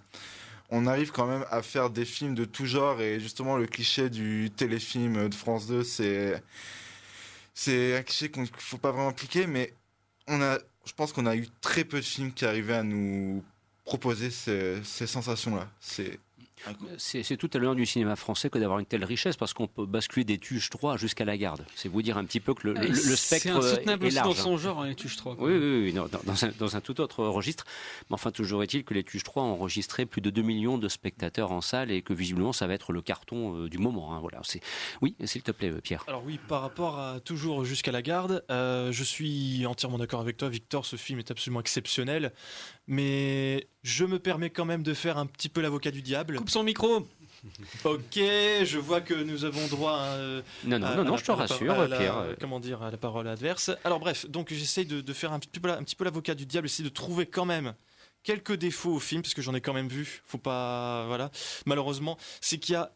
[0.70, 4.08] on arrive quand même à faire des films de tout genre et justement le cliché
[4.08, 6.42] du téléfilm de France 2, c'est
[7.54, 9.74] c'est un cliché qu'il ne faut pas vraiment appliquer, mais
[10.28, 13.44] on a, je pense qu'on a eu très peu de films qui arrivaient à nous
[13.84, 15.68] proposer ces, ces sensations-là.
[15.80, 16.18] C'est
[16.98, 19.86] c'est tout à l'heure du cinéma français que d'avoir une telle richesse parce qu'on peut
[19.86, 21.64] basculer des Tuches 3 jusqu'à la garde.
[21.74, 24.28] C'est vous dire un petit peu que le, le, spectre est large.
[24.28, 25.36] dans son genre, les Tuches 3.
[25.38, 27.64] Oui, oui, oui dans, un, dans, un, tout autre registre.
[28.08, 30.88] Mais enfin, toujours est-il que les Tuches 3 ont enregistré plus de 2 millions de
[30.88, 34.14] spectateurs en salle et que visiblement ça va être le carton euh, du moment.
[34.14, 34.20] Hein.
[34.20, 34.40] Voilà,
[35.00, 36.04] oui, s'il te plaît, Pierre.
[36.08, 40.36] Alors oui, par rapport à toujours jusqu'à la garde, euh, je suis entièrement d'accord avec
[40.36, 40.86] toi, Victor.
[40.86, 42.32] Ce film est absolument exceptionnel
[42.90, 46.36] mais je me permets quand même de faire un petit peu l'avocat du diable.
[46.36, 47.06] Coupe son micro
[47.84, 50.16] Ok, je vois que nous avons droit à.
[50.64, 52.34] non, non, non, non je te rassure, Pierre.
[52.40, 53.70] comment dire, à la parole adverse.
[53.84, 56.66] Alors, bref, donc j'essaye de, faire un petit peu, un petit peu l'avocat du diable,
[56.66, 57.74] essayer de trouver quand même
[58.24, 60.20] quelques défauts au film, parce que j'en ai quand même vu.
[60.26, 61.06] Faut pas.
[61.06, 61.30] Voilà.
[61.66, 62.92] Malheureusement, c'est qu'il y a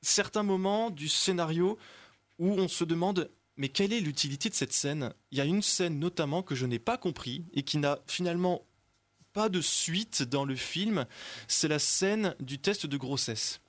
[0.00, 1.78] certains moments du scénario
[2.38, 5.14] où on se demande mais quelle est l'utilité de cette scène?
[5.30, 8.66] Il y a une scène notamment que je n'ai pas compris et qui n'a finalement
[9.36, 11.04] pas de suite dans le film,
[11.46, 13.60] c'est la scène du test de grossesse.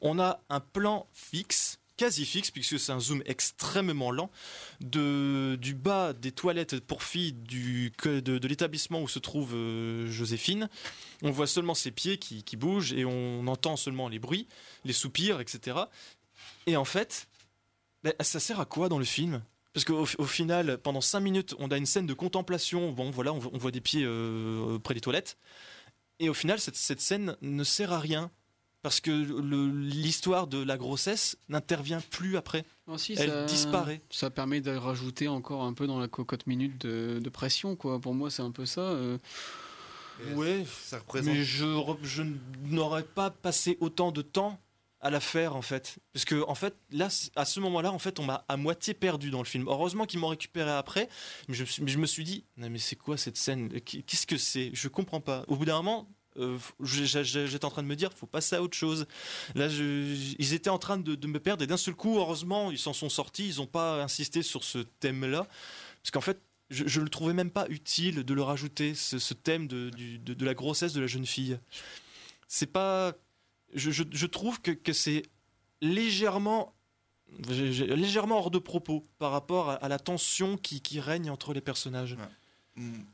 [0.00, 4.32] On a un plan fixe quasi fixe, puisque c'est un zoom extrêmement lent,
[4.80, 10.68] de, du bas des toilettes pour filles du, de l'établissement où se trouve euh, Joséphine.
[11.22, 14.48] On voit seulement ses pieds qui, qui bougent et on entend seulement les bruits,
[14.84, 15.76] les soupirs, etc.
[16.66, 17.28] Et en fait,
[18.02, 19.40] ben, ça sert à quoi dans le film?
[19.72, 22.92] Parce qu'au au final, pendant 5 minutes, on a une scène de contemplation.
[22.92, 25.36] Bon, voilà, on, vo- on voit des pieds euh, près des toilettes.
[26.18, 28.30] Et au final, cette, cette scène ne sert à rien.
[28.82, 32.64] Parce que l'histoire de la grossesse n'intervient plus après.
[32.96, 34.00] Si, Elle ça- disparaît.
[34.10, 38.00] Ça permet de rajouter encore un peu dans la cocotte minute de, de pression, quoi.
[38.00, 38.80] Pour moi, c'est un peu ça.
[38.80, 39.18] euh.
[40.34, 42.24] Ouais, ça représente- mais je
[42.64, 44.58] n'aurais pas passé autant de temps
[45.02, 45.98] à la faire en fait.
[46.12, 49.30] Parce que en fait, là, à ce moment-là, en fait, on m'a à moitié perdu
[49.30, 49.66] dans le film.
[49.68, 51.08] Heureusement qu'ils m'ont récupéré après,
[51.48, 53.68] mais je, mais je me suis dit, non mais c'est quoi cette scène?
[53.80, 54.70] Qu- Qu'est-ce que c'est?
[54.72, 55.44] Je comprends pas.
[55.48, 56.08] Au bout d'un moment.
[56.38, 59.06] euh, J'étais en train de me dire, faut passer à autre chose.
[59.54, 62.78] Là, je- ils étaient en train de, me perdre et d'un seul coup, heureusement, ils
[62.78, 63.48] s'en sont sortis.
[63.48, 65.46] Ils n'ont pas insisté sur ce thème-là,
[66.02, 66.40] parce qu'en fait,
[66.70, 70.54] je, je le trouvais même pas utile de le rajouter, ce, thème de- de la
[70.54, 71.58] grossesse de la jeune fille.
[72.48, 73.12] C'est pas.
[73.72, 75.22] Je, trouve que, c'est
[75.80, 76.74] légèrement.
[77.38, 82.16] légèrement hors de propos par rapport à, la tension qui, règne entre les personnages.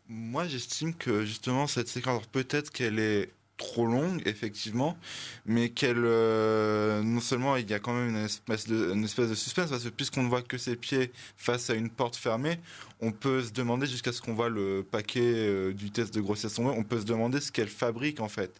[0.08, 4.96] Moi, j'estime que justement cette séquence, peut-être qu'elle est trop longue, effectivement,
[5.44, 9.84] mais qu'elle, euh, non seulement il y a quand même une espèce de, suspense, parce
[9.84, 12.58] que puisqu'on ne voit que ses pieds face à une porte fermée,
[13.00, 16.54] on peut se demander jusqu'à ce qu'on voit le paquet euh, du test de grossesse
[16.54, 18.52] tomber, on peut se demander ce qu'elle fabrique en fait.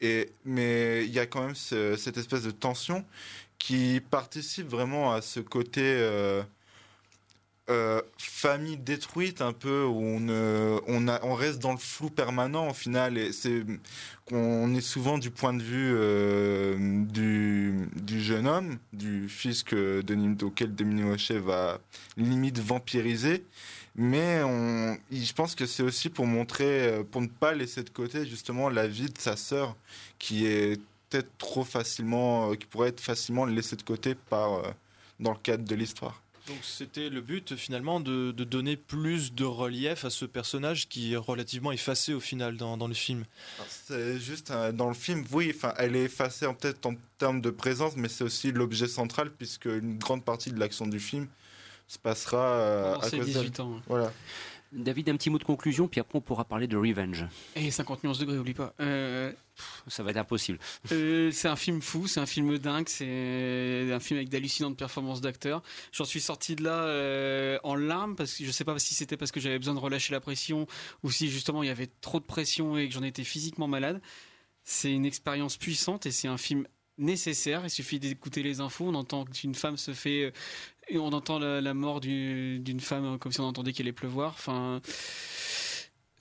[0.00, 3.04] Et mais il y a quand même ce- cette espèce de tension
[3.58, 5.82] qui participe vraiment à ce côté.
[5.84, 6.42] euh,
[7.70, 12.74] euh, famille détruite un peu où on, euh, on, reste dans le flou permanent au
[12.74, 13.64] final et c'est
[14.32, 17.88] on est souvent du point de vue euh, du,
[18.20, 21.78] jeune homme du fils que Denis, auquel Denis Mochet va
[22.16, 23.44] limite vampiriser.
[23.94, 24.40] Mais
[25.12, 28.88] je pense que c'est aussi pour montrer pour ne pas laisser de côté justement la
[28.88, 29.76] vie de sa sœur
[30.18, 35.64] qui est peut-être trop facilement qui pourrait être facilement laissée de côté dans le cadre
[35.64, 40.24] de l'histoire Donc c'était le but finalement de, de donner plus de relief à ce
[40.24, 43.24] personnage qui est relativement effacé au final dans, dans le film.
[43.68, 47.50] C'est juste dans le film, oui, enfin, elle est effacée en peut-être en termes de
[47.50, 51.28] présence, mais c'est aussi l'objet central puisque une grande partie de l'action du film
[51.86, 53.60] se passera euh, à ses cause 18 d'elle.
[53.66, 53.80] ans.
[53.88, 54.12] Voilà.
[54.72, 57.26] David, un petit mot de conclusion, puis après on pourra parler de Revenge.
[57.56, 58.72] Et 50 nuances degrés, oublie pas.
[58.80, 59.32] Euh,
[59.88, 60.58] Ça va être impossible.
[60.92, 65.20] Euh, c'est un film fou, c'est un film dingue, c'est un film avec d'hallucinantes performances
[65.20, 65.62] d'acteurs.
[65.92, 69.16] J'en suis sorti de là euh, en larmes parce que je sais pas si c'était
[69.16, 70.66] parce que j'avais besoin de relâcher la pression
[71.02, 74.00] ou si justement il y avait trop de pression et que j'en étais physiquement malade.
[74.62, 76.66] C'est une expérience puissante et c'est un film
[76.96, 77.62] nécessaire.
[77.64, 80.32] Il suffit d'écouter les infos, on entend qu'une femme se fait,
[80.90, 83.84] et on entend la, la mort du- d'une femme euh, comme si on entendait qu'il
[83.84, 84.32] allait pleuvoir.
[84.36, 84.80] Enfin.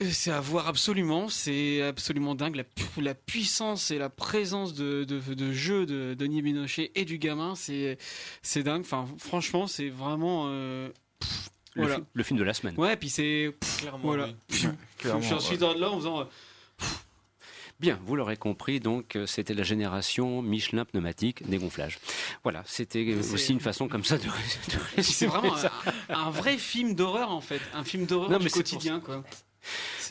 [0.02, 4.74] Euh, C'est à voir absolument, c'est absolument dingue la, pu- la puissance et la présence
[4.74, 7.98] de, de, de jeu de Denis Binochet et du gamin, c'est
[8.42, 8.82] c'est dingue.
[8.82, 10.46] Enfin, franchement, c'est vraiment.
[10.48, 10.90] euh,
[11.20, 11.96] pff, Le, voilà.
[11.98, 12.76] fi- le film de la semaine.
[12.78, 14.28] Ouais, puis c'est Clairement, voilà.
[14.52, 14.58] oui.
[15.00, 15.58] Clairement, J'en suis ouais.
[15.58, 16.28] dans là en faisant.
[17.80, 22.00] Bien, vous l'aurez compris, donc euh, c'était la génération Michelin pneumatique dégonflage.
[22.44, 25.70] Voilà, c'était aussi une façon comme ça de, de C'est vraiment un,
[26.14, 29.24] un vrai film d'horreur en fait, un film d'horreur du quotidien quoi.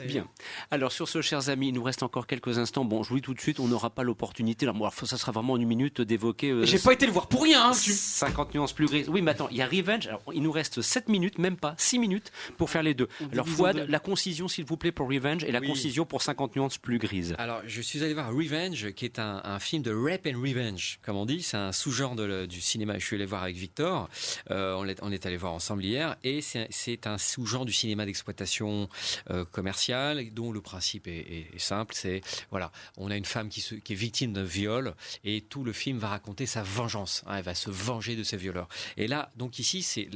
[0.07, 0.27] Bien.
[0.71, 2.85] Alors sur ce, chers amis, il nous reste encore quelques instants.
[2.85, 4.67] Bon, je vous dis tout de suite, on n'aura pas l'opportunité.
[4.67, 4.73] Là,
[5.05, 6.51] ça sera vraiment en une minute d'évoquer.
[6.51, 7.71] euh, J'ai pas été le voir pour rien.
[7.71, 9.09] hein, tu- 50 nuances plus grises.
[9.09, 10.07] Oui, mais attends, il y a Revenge.
[10.07, 13.09] Alors, il nous reste 7 minutes, même pas 6 minutes pour faire les deux.
[13.21, 13.87] On Alors, Fouad, deux.
[13.87, 15.67] la concision, s'il vous plaît, pour Revenge et la Oui.
[15.69, 17.35] concision pour 50 nuances plus grises.
[17.39, 20.99] Alors, je suis allé voir Revenge, qui est un, un film de rape and revenge,
[21.03, 21.43] comme on dit.
[21.43, 22.15] C'est un sous-genre
[22.47, 22.99] du cinéma.
[22.99, 24.09] Je suis allé voir avec Victor.
[24.51, 26.17] Euh, on, est, on est allé voir ensemble hier.
[26.25, 28.89] Et c'est c'est un sous-genre du cinéma d'exploitation
[29.31, 31.95] euh, commerciale, dont le principe est, simple.
[31.95, 32.21] C'est
[32.51, 36.09] voilà, on a une femme qui est victime d'un viol, et tout le film va
[36.09, 37.25] raconter sa vengeance.
[37.27, 37.37] hein.
[37.37, 38.69] elle va se venger de ses violeurs.
[38.97, 40.09] Et là, donc ici, c'est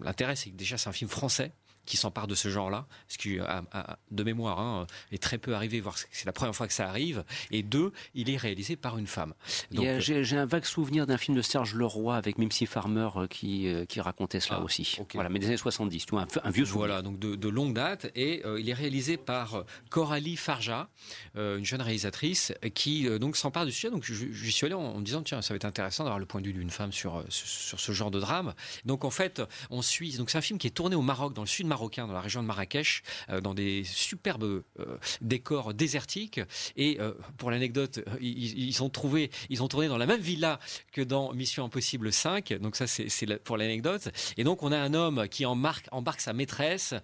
[0.00, 1.52] l'intérêt, c'est que déjà c'est un film français
[1.84, 5.80] qui s'empare de ce genre-là, ce qui, à- de mémoire, hein, est très peu arrivé,
[5.80, 7.24] voire c'est la première fois que ça arrive.
[7.50, 9.34] Et deux, il est réalisé par une femme.
[9.72, 13.26] Donc, euh, J'ai un vague souvenir d'un film de Serge Leroy avec Mimsy Farmer euh,
[13.26, 14.98] qui, euh, qui racontait cela Ah, aussi.
[15.14, 16.78] Voilà, mais des années 70, tu vois, un, un vieux souvenir.
[16.86, 18.10] Voilà, donc de, de longue date.
[18.14, 20.88] Et euh, il est réalisé par euh, Coralie Farja,
[21.36, 23.90] euh, une jeune réalisatrice, euh, qui euh, donc s'empare du sujet.
[23.90, 26.18] Donc je- j'y suis allé en, en me disant, tiens, ça va être intéressant d'avoir
[26.18, 28.54] le point de vue d'une femme sur, euh, sur, sur ce genre de drame.
[28.84, 30.16] Donc en fait, on suit.
[30.16, 32.20] Donc c'est un film qui est tourné au Maroc, dans le sud marocain dans la
[32.20, 36.40] région de Marrakech, euh, dans des superbes euh, décors désertiques.
[36.76, 40.60] Et euh, pour l'anecdote, ils, ont trouvé, ils ont tourné dans la même villa
[40.92, 42.52] que dans Mission Impossible 5.
[42.60, 44.10] Donc ça, c'est pour l'anecdote.
[44.36, 46.94] Et donc on a un homme qui embarque, embarque sa maîtresse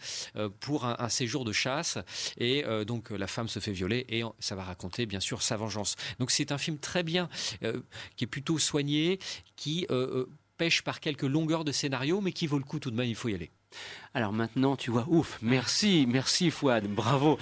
[0.61, 1.99] pour un, séjour de chasse.
[2.37, 5.97] Et donc la femme se fait violer et ça va raconter bien sûr sa vengeance.
[6.19, 7.29] Donc c'est un film très bien,
[8.16, 9.19] qui est plutôt soigné,
[9.57, 9.87] qui
[10.59, 13.09] pêche par quelques longueurs de scénario, mais qui vaut le coup tout de même.
[13.09, 13.51] Il faut y aller.
[14.14, 17.39] Alors maintenant, tu vois, ouf, merci, merci Fouad, bravo.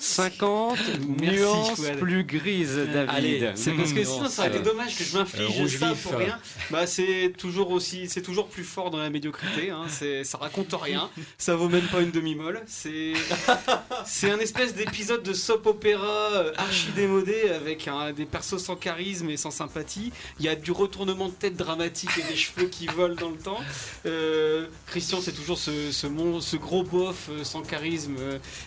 [0.00, 0.78] 50
[1.20, 1.98] Merci, nuances Fouad.
[1.98, 3.10] plus grises, David.
[3.14, 4.04] Allez, c'est parce que Mmh.
[4.04, 6.02] sinon ça aurait été dommage que je m'inflige Euh, ça vif.
[6.02, 6.38] pour rien.
[6.70, 9.70] Bah c'est toujours aussi, c'est toujours plus fort dans la médiocrité.
[9.70, 9.84] Hein.
[9.88, 11.10] C'est, ça raconte rien.
[11.36, 12.62] Ça vaut même pas une demi-molle.
[12.66, 13.12] C'est,
[14.06, 19.28] c'est un espèce d'épisode de soap opéra euh, archi démodé avec des persos sans charisme
[19.30, 20.12] et sans sympathie.
[20.38, 23.36] Il y a du retournement de tête dramatique et des cheveux qui volent dans le
[23.38, 23.60] temps.
[24.06, 28.16] Euh, Christian c'est toujours ce, ce, mon- ce gros bof sans charisme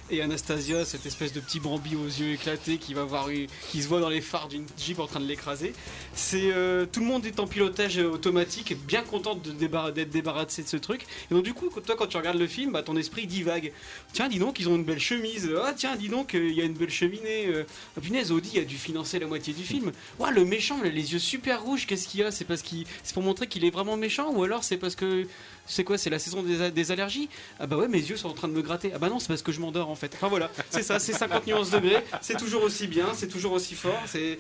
[0.10, 3.30] et Anastasia cette espèce de petit Bambi aux yeux éclatés qui va voir
[3.70, 5.74] qui se voit dans les phares d'une jeep en train de l'écraser.
[6.16, 10.68] C'est euh, tout le monde est en pilotage euh, automatique, bien content d'être débarrassé de
[10.68, 11.06] ce truc.
[11.30, 13.72] Et donc du coup, toi quand tu regardes le film, bah, ton esprit divague.
[14.14, 15.52] Tiens, dis donc, ils ont une belle chemise.
[15.64, 17.48] Ah tiens, dis donc, euh, il y a une belle cheminée.
[17.96, 19.92] Ah, punaise, Audi a dû financer la moitié du film.
[20.20, 21.86] Ouah, le méchant, a les yeux super rouges.
[21.86, 22.32] Qu'est-ce qu'il y a?
[22.32, 25.28] C'est parce qu'il, c'est pour montrer qu'il est vraiment méchant, ou alors c'est parce que
[25.66, 27.30] c'est quoi C'est la saison des, allergies?
[27.60, 28.92] Ah bah ouais, mes yeux sont en train de me gratter.
[28.94, 30.14] Ah bah non, c'est parce que je m'endors en fait.
[30.16, 32.04] Enfin voilà, c'est ça, c'est 50 nuances degrés.
[32.22, 34.02] C'est toujours aussi bien, c'est toujours aussi fort.
[34.06, 34.38] C'est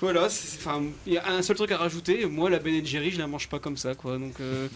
[0.00, 0.28] voilà,
[1.06, 2.26] il y a un seul truc à rajouter.
[2.26, 4.18] Moi, la Ben Jerry, je la mange pas comme ça, quoi.
[4.18, 4.68] Donc euh,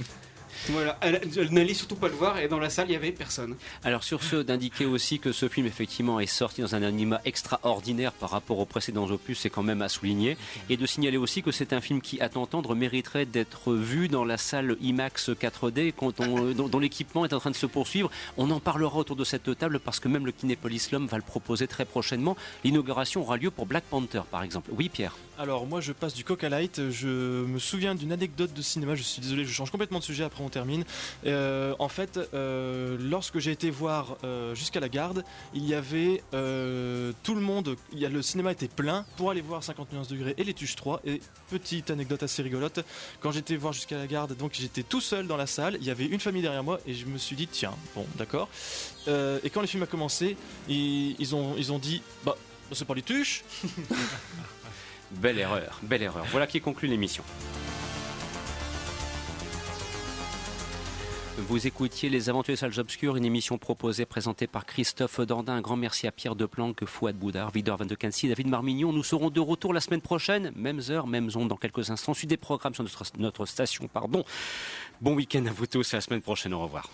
[0.70, 2.38] voilà, elle, elle n'allait surtout pas le voir.
[2.38, 3.56] Et dans la salle, il y avait personne.
[3.84, 8.12] Alors sur ce, d'indiquer aussi que ce film effectivement est sorti dans un anima extraordinaire
[8.12, 10.36] par rapport aux précédents opus, c'est quand même à souligner.
[10.68, 14.24] Et de signaler aussi que c'est un film qui, à t'entendre, mériterait d'être vu dans
[14.24, 18.10] la salle IMAX 4D quand on- dont, dont l'équipement est en train de se poursuivre.
[18.36, 21.22] On en parlera autour de cette table parce que même le Kinépolis Lom va le
[21.22, 22.36] proposer très prochainement.
[22.64, 24.70] L'inauguration aura lieu pour Black Panther par exemple.
[24.74, 28.60] Oui Pierre Alors moi je passe du Coca Light, je me souviens d'une anecdote de
[28.60, 30.84] cinéma, je suis désolé, je change complètement de sujet, après on termine.
[31.26, 35.24] Euh, en fait, euh, lorsque j'ai été voir euh, jusqu'à la garde,
[35.54, 36.24] il y avait
[37.22, 40.54] tout le monde, le cinéma était plein pour aller voir 50 nuances degrés et les
[40.54, 41.02] Tuches 3.
[41.04, 42.80] Et petite anecdote assez rigolote,
[43.20, 45.90] quand j'étais voir jusqu'à la garde, donc j'étais tout seul dans la salle, il y
[45.90, 48.48] avait une famille derrière moi et je me suis dit tiens, bon d'accord.
[49.06, 50.36] Et quand le film a commencé,
[50.68, 52.36] ils, ils ont, ils ont dit bah
[52.72, 53.44] c'est pas les Tuches
[55.10, 56.26] Belle erreur, belle erreur.
[56.30, 57.24] Voilà qui conclut l'émission.
[61.38, 65.54] Vous écoutiez Les Aventures Salles Obscures, une émission proposée, présentée par Christophe Dandin.
[65.54, 68.92] Un grand merci à Pierre Deplanque, Fouad Boudard, Vidor Van de Cancy, David Marmignon.
[68.92, 72.12] Nous serons de retour la semaine prochaine, mêmes heures, mêmes ondes dans quelques instants.
[72.12, 73.86] Suite des programmes sur notre, notre station.
[73.86, 74.24] Pardon.
[75.00, 76.52] Bon week-end à vous tous et à la semaine prochaine.
[76.52, 76.90] Au revoir.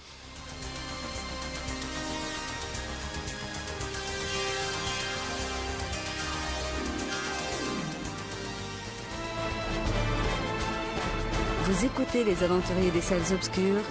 [11.75, 13.83] Vous écoutez les aventuriers des salles obscures.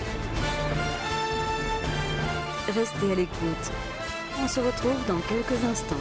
[2.74, 3.66] Restez à l'écoute.
[4.40, 6.00] On se retrouve dans quelques instants.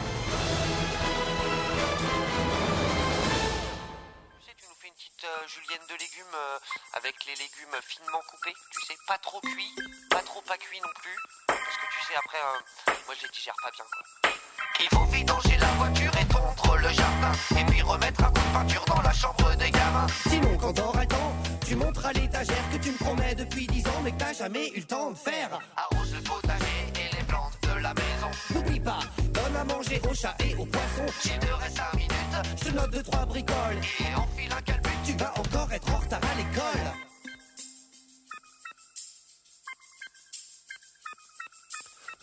[4.47, 6.57] Tu nous fais une petite euh, julienne de légumes euh,
[6.93, 9.75] avec les légumes finement coupés, tu sais, pas trop cuits,
[10.09, 11.17] pas trop pas cuits non plus,
[11.47, 14.31] parce que tu sais après, euh, moi je les digère pas bien quoi.
[14.79, 18.53] Il faut vidanger la voiture et tondre le jardin, et puis remettre un coup de
[18.53, 20.07] peinture dans la chambre des gamins.
[20.29, 21.33] Sinon, quand t'auras le temps,
[21.65, 24.69] tu montres à l'étagère que tu me promets depuis dix ans, mais que t'as jamais
[24.69, 25.59] eu le temps de faire.
[25.75, 28.29] Arrose le potager et les plantes de la maison.
[28.53, 28.99] N'oublie pas,
[29.33, 31.13] donne à manger aux chats et aux poissons.
[31.19, 33.79] S'il te reste 5 minutes, Je te note deux, trois bricoles.
[33.99, 34.89] et enfile un calbut.
[35.05, 36.93] Tu vas encore être en retard à l'école.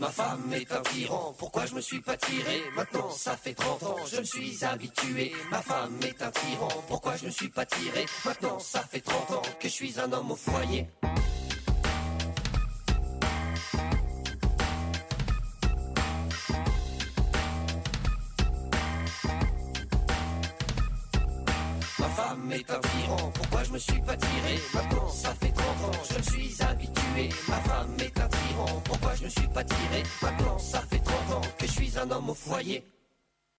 [0.01, 3.83] Ma femme est un tyran, pourquoi je me suis pas tiré Maintenant ça fait 30
[3.83, 5.33] ans, je me suis habitué.
[5.51, 9.31] Ma femme est un tyran, pourquoi je me suis pas tiré Maintenant ça fait 30
[9.33, 10.87] ans que je suis un homme au foyer.
[21.99, 25.40] Ma femme est un tyran, pourquoi je me suis pas tiré Maintenant ça fait
[29.31, 30.03] suis pas tiré.
[30.23, 32.85] Maintenant ça fait 30 ans que je suis un homme au foyer